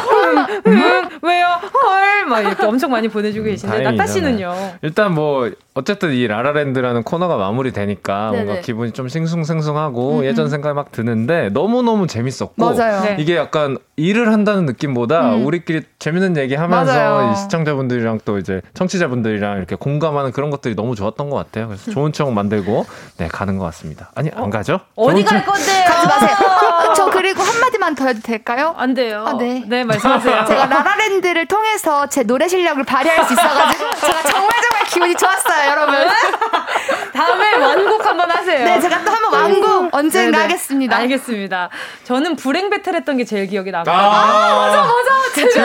[0.67, 1.47] 응, 응, 왜요?
[1.47, 4.55] 헐, 막 이렇게 엄청 많이 보내주고 계신데 낙타 씨는요?
[4.83, 8.45] 일단 뭐 어쨌든 이 라라랜드라는 코너가 마무리되니까 네네.
[8.45, 10.51] 뭔가 기분이 좀 싱숭생숭하고 음, 예전 음.
[10.51, 13.03] 생각이 막 드는데 너무 너무 재밌었고 맞아요.
[13.03, 13.17] 네.
[13.21, 15.47] 이게 약간 일을 한다는 느낌보다 음.
[15.47, 21.36] 우리끼리 재밌는 얘기 하면서 시청자분들이랑 또 이제 청취자분들이랑 이렇게 공감하는 그런 것들이 너무 좋았던 것
[21.45, 21.69] 같아요.
[21.69, 22.87] 그래서 좋은 추억 만들고
[23.19, 24.11] 네 가는 것 같습니다.
[24.15, 24.51] 아니 안 어?
[24.51, 24.81] 가죠?
[24.95, 25.85] 어디 갈 건데요?
[25.85, 26.37] 가지 마세요.
[26.49, 28.75] 어, 저 그리고 한 마디만 더 해도 될까요?
[28.77, 29.25] 안 돼요.
[29.27, 29.63] 아, 네.
[29.67, 30.45] 네 말씀하세요.
[30.49, 35.95] 제가 라라랜드를 통해서 제 노래 실력을 발휘할 수 있어가지고 제가 정말 정말 기분이 좋았어요, 여러분.
[37.17, 38.65] 다음에 완곡 한번 하세요.
[38.65, 40.43] 네, 제가 또 한번 완곡 언젠가 네네.
[40.43, 40.97] 하겠습니다.
[40.97, 41.69] 알겠습니다.
[42.05, 43.95] 저는 불행 배틀 했던 게 제일 기억에 남아요.
[43.97, 45.17] 아, 아, 맞아, 맞아.
[45.37, 45.61] 그쵸?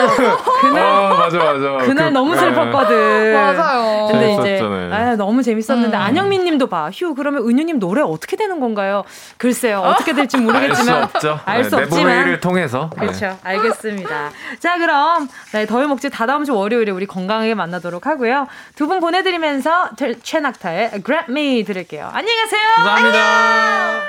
[0.60, 1.84] 그날 아, 맞아, 맞아.
[1.86, 3.32] 그날 그, 너무 슬펐거든.
[3.34, 4.08] 맞아요.
[4.10, 4.60] 근데 이제
[4.92, 6.02] 아, 너무 재밌었는데 음.
[6.02, 6.90] 안영민 님도 봐.
[6.92, 9.04] 휴, 그러면 은유 님 노래 어떻게 되는 건가요?
[9.38, 11.40] 글쎄요, 어떻게 될지 모르겠지만 알수 없죠.
[11.44, 12.90] 알수 네, 없지만 통해서.
[12.98, 13.26] 그렇죠.
[13.26, 13.36] 네.
[13.42, 14.30] 알겠습니다.
[14.60, 18.46] 자, 그럼 네, 더위 먹지 다 다음 주 월요일에 우리 건강하게 만나도록 하고요.
[18.76, 19.88] 두 분 보내 드리면서
[20.22, 22.08] 최낙타의 Grab Me 들을게요.
[22.12, 22.60] 안녕히 가세요.
[22.76, 23.18] 감사합니다.
[23.18, 24.02] 안녕.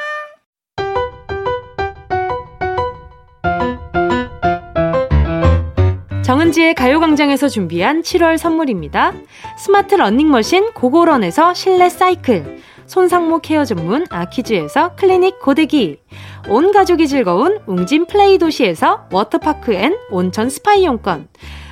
[6.24, 9.14] 정은지의 가요광장에서 준비한 7월 선물입니다.
[9.58, 16.00] 스마트 러닝머신 고고런에서 실내 사이클, 손상모 케어 전문 아키즈에서 클리닉 고데기,
[16.48, 21.28] 온 가족이 즐거운 웅진 플레이 도시에서 워터파크 and 온천 스파 이용권,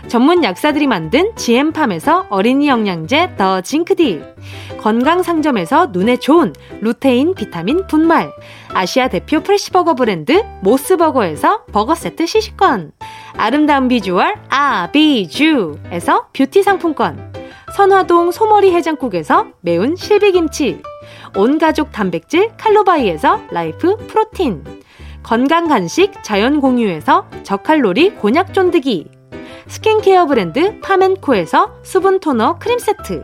[0.08, 4.22] 전문 약사들이 만든 지엠팜에서 어린이 영양제 더 징크디,
[4.82, 8.32] 건강상점에서 눈에 좋은 루테인 비타민 분말,
[8.74, 12.92] 아시아 대표 프레시버거 브랜드 모스버거에서 버거 세트 시식권,
[13.38, 17.32] 아름다운 비주얼 아비주에서 뷰티 상품권,
[17.76, 20.82] 선화동 소머리 해장국에서 매운 실비김치,
[21.38, 24.64] 온가족 단백질 칼로바이에서 라이프 프로틴,
[25.22, 29.10] 건강 간식 자연 공유에서 저칼로리 곤약 쫀득이,
[29.68, 33.24] 스킨케어 브랜드 파멘코에서 수분 토너 크림 세트,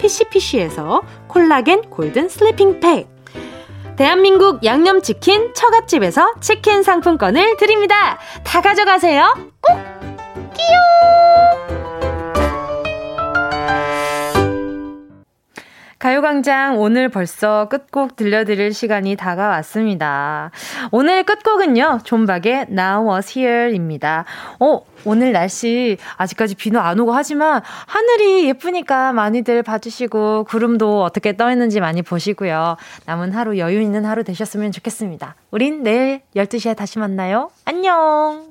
[0.00, 3.08] 피시피시에서 콜라겐 골든 슬리핑 팩.
[3.96, 8.18] 대한민국 양념치킨 처갓집에서 치킨 상품권을 드립니다.
[8.42, 9.34] 다 가져가세요.
[9.60, 9.76] 꼭!
[10.54, 11.79] 끼용!
[16.00, 20.50] 가요광장 오늘 벌써 끝곡 들려드릴 시간이 다가왔습니다.
[20.92, 24.24] 오늘 끝곡은요, 존박의 Now Was Here입니다.
[24.60, 31.52] 어, 오늘 날씨 아직까지 비는 안 오고 하지만 하늘이 예쁘니까 많이들 봐주시고 구름도 어떻게 떠
[31.52, 32.78] 있는지 많이 보시고요.
[33.04, 35.34] 남은 하루 여유 있는 하루 되셨으면 좋겠습니다.
[35.50, 37.50] 우린 내일 12시에 다시 만나요.
[37.66, 38.49] 안녕!